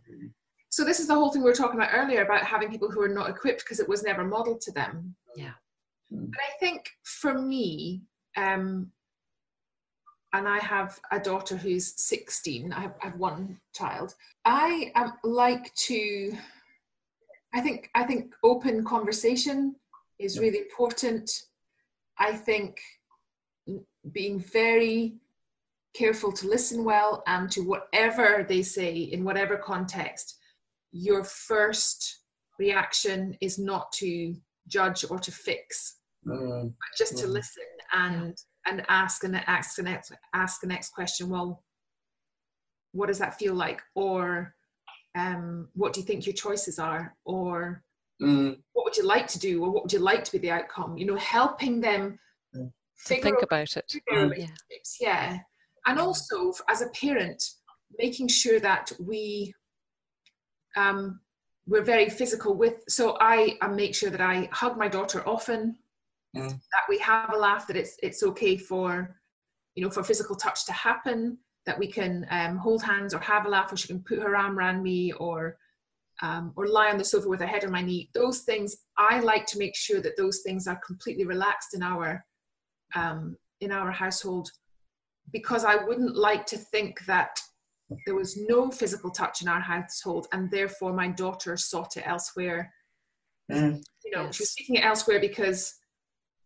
[0.69, 3.01] so this is the whole thing we were talking about earlier about having people who
[3.01, 5.15] are not equipped because it was never modeled to them.
[5.37, 5.53] Yeah.
[6.13, 6.27] Hmm.
[6.27, 8.03] But I think for me,
[8.37, 8.91] um,
[10.33, 12.73] and I have a daughter who's 16.
[12.73, 14.15] I have, I have one child.
[14.45, 16.33] I um, like to.
[17.53, 19.75] I think I think open conversation
[20.21, 21.29] is really important.
[22.17, 22.79] I think
[24.13, 25.15] being very
[25.95, 30.39] careful to listen well and to whatever they say in whatever context,
[30.93, 32.21] your first
[32.59, 34.37] reaction is not to
[34.69, 35.97] judge or to fix,
[36.27, 36.65] mm.
[36.65, 37.21] but just mm.
[37.21, 41.29] to listen and and ask and ask the next ask the next question.
[41.29, 41.63] Well,
[42.93, 43.81] what does that feel like?
[43.95, 44.55] Or
[45.17, 47.15] um, what do you think your choices are?
[47.25, 47.83] Or
[48.21, 48.59] Mm.
[48.73, 50.99] What would you like to do, or what would you like to be the outcome?
[50.99, 52.19] You know, helping them
[52.55, 52.71] mm.
[53.07, 53.93] think about it.
[54.13, 54.37] Mm.
[54.37, 54.47] Yeah.
[55.01, 55.39] yeah,
[55.87, 57.43] and also as a parent,
[57.99, 59.55] making sure that we
[60.77, 61.21] um,
[61.67, 62.83] we're very physical with.
[62.89, 65.77] So I, I make sure that I hug my daughter often.
[66.37, 66.49] Mm.
[66.49, 67.67] That we have a laugh.
[67.67, 69.17] That it's it's okay for
[69.75, 71.39] you know for physical touch to happen.
[71.67, 74.37] That we can um, hold hands or have a laugh, or she can put her
[74.37, 75.57] arm around me, or
[76.23, 78.11] um, or lie on the sofa with her head on my knee.
[78.15, 82.25] Those things, I like to make sure that those things are completely relaxed in our
[82.95, 84.51] um, in our household,
[85.33, 87.39] because I wouldn't like to think that
[88.07, 92.73] there was no physical touch in our household, and therefore my daughter sought it elsewhere.
[93.51, 93.83] Mm.
[94.05, 94.37] You know, yes.
[94.37, 95.75] she was seeking it elsewhere because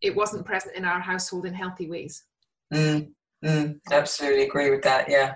[0.01, 2.25] it wasn't present in our household in healthy ways.
[2.73, 3.11] Mm.
[3.45, 3.81] Mm.
[3.91, 5.09] Absolutely agree with that.
[5.09, 5.35] Yeah,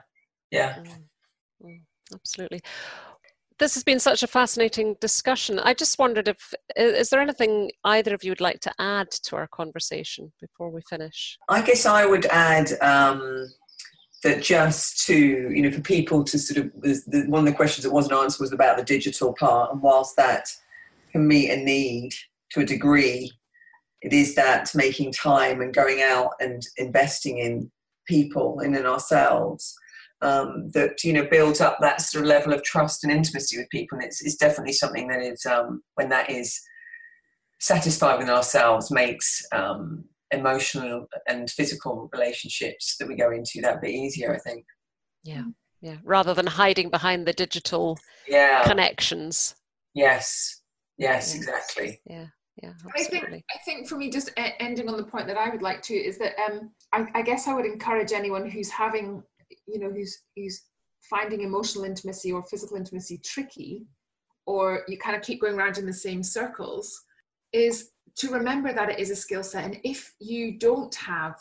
[0.50, 0.76] yeah.
[0.76, 1.04] Mm.
[1.64, 1.80] Mm.
[2.12, 2.60] Absolutely
[3.58, 5.58] this has been such a fascinating discussion.
[5.58, 9.36] I just wondered if is there anything either of you would like to add to
[9.36, 11.38] our conversation before we finish?
[11.48, 13.48] I guess I would add um,
[14.22, 17.84] that just to you know for people to sort of the, one of the questions
[17.84, 20.48] that wasn't answered was about the digital part, and whilst that
[21.10, 22.12] can meet a need
[22.50, 23.30] to a degree,
[24.02, 27.70] it is that making time and going out and investing in
[28.06, 29.74] people and in ourselves
[30.20, 33.68] um, that you know builds up that sort of level of trust and intimacy with
[33.70, 33.98] people.
[33.98, 36.60] And it's, it's definitely something that is um, when that is
[37.60, 43.90] satisfied with ourselves makes um, emotional and physical relationships that we go into that bit
[43.90, 44.34] easier.
[44.34, 44.64] I think.
[45.22, 45.44] Yeah,
[45.80, 45.96] yeah.
[46.04, 48.64] Rather than hiding behind the digital yeah.
[48.64, 49.54] connections.
[49.94, 50.62] Yes,
[50.96, 52.00] yes, exactly.
[52.06, 52.26] Yeah.
[52.62, 55.62] Yeah, I think I think for me, just ending on the point that I would
[55.62, 59.22] like to is that um, I, I guess I would encourage anyone who's having,
[59.66, 60.62] you know, who's who's
[61.08, 63.86] finding emotional intimacy or physical intimacy tricky,
[64.46, 67.00] or you kind of keep going around in the same circles,
[67.52, 69.64] is to remember that it is a skill set.
[69.64, 71.36] And if you don't have,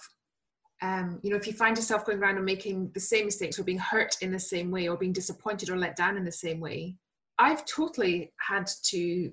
[0.84, 3.64] um, you know, if you find yourself going around and making the same mistakes or
[3.64, 6.60] being hurt in the same way or being disappointed or let down in the same
[6.60, 6.96] way,
[7.40, 9.32] I've totally had to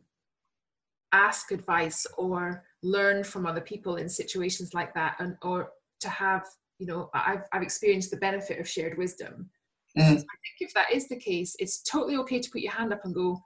[1.15, 6.45] ask advice or learn from other people in situations like that and or to have
[6.79, 9.49] you know i've, I've experienced the benefit of shared wisdom
[9.97, 10.03] mm.
[10.03, 10.25] so i think
[10.59, 13.41] if that is the case it's totally okay to put your hand up and go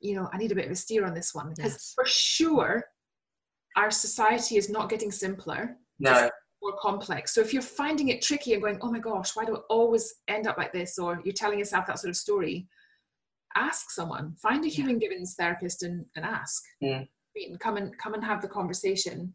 [0.00, 1.92] you know i need a bit of a steer on this one because yes.
[1.94, 2.84] for sure
[3.76, 6.28] our society is not getting simpler no
[6.62, 9.56] more complex so if you're finding it tricky and going oh my gosh why do
[9.56, 12.68] i always end up like this or you're telling yourself that sort of story
[13.56, 15.08] ask someone find a human yeah.
[15.08, 17.06] givens therapist and, and ask mm.
[17.58, 19.34] come and come and have the conversation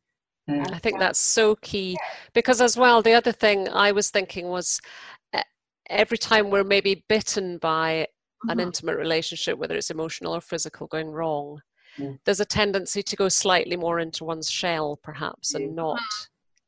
[0.50, 0.72] mm.
[0.74, 1.98] i think that's so key
[2.34, 4.80] because as well the other thing i was thinking was
[5.90, 8.50] every time we're maybe bitten by mm-hmm.
[8.50, 11.60] an intimate relationship whether it's emotional or physical going wrong
[12.26, 16.00] there's a tendency to go slightly more into one's shell perhaps and not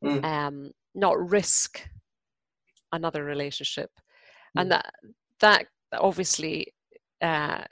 [0.04, 0.24] mm.
[0.24, 1.82] um not risk
[2.94, 3.92] another relationship
[4.56, 4.92] and that
[5.40, 6.74] that obviously
[7.22, 7.64] uh,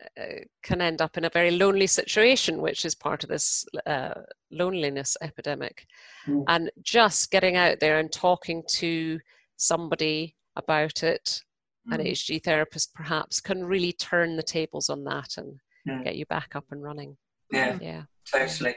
[0.63, 4.13] can end up in a very lonely situation, which is part of this uh,
[4.51, 5.85] loneliness epidemic.
[6.27, 6.43] Mm.
[6.47, 9.19] And just getting out there and talking to
[9.57, 11.41] somebody about it,
[11.87, 11.95] mm.
[11.95, 16.03] an HG therapist perhaps, can really turn the tables on that and mm.
[16.03, 17.15] get you back up and running.
[17.51, 18.75] Yeah, yeah, totally.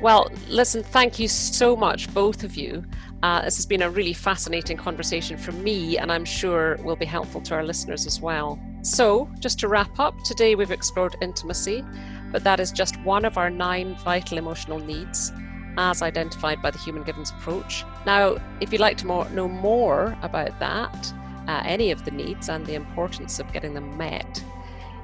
[0.00, 2.84] Well, listen, thank you so much, both of you.
[3.22, 7.04] Uh, this has been a really fascinating conversation for me, and I'm sure will be
[7.04, 8.58] helpful to our listeners as well.
[8.80, 11.84] So, just to wrap up, today we've explored intimacy,
[12.32, 15.32] but that is just one of our nine vital emotional needs
[15.76, 17.84] as identified by the Human Givens approach.
[18.06, 21.12] Now, if you'd like to more, know more about that,
[21.46, 24.42] uh, any of the needs, and the importance of getting them met,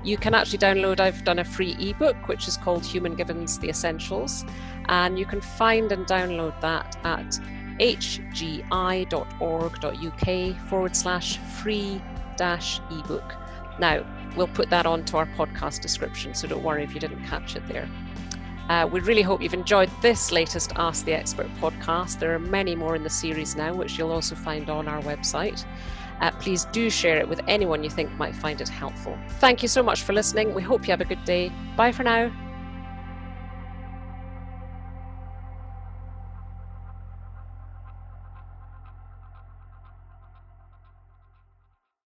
[0.07, 3.69] you can actually download, I've done a free ebook which is called Human Givens The
[3.69, 4.45] Essentials,
[4.89, 7.41] and you can find and download that at
[7.81, 8.69] hgi.org.uk
[10.69, 12.01] forward slash free
[12.37, 13.35] dash ebook.
[13.81, 17.57] Now, we'll put that onto our podcast description, so don't worry if you didn't catch
[17.57, 17.89] it there.
[18.69, 22.21] Uh, we really hope you've enjoyed this latest Ask the Expert podcast.
[22.21, 25.65] There are many more in the series now, which you'll also find on our website.
[26.21, 29.19] Uh, please do share it with anyone you think might find it helpful.
[29.39, 30.55] Thank you so much for listening.
[30.55, 31.53] We hope you have a good day.
[31.77, 32.33] Bye for now.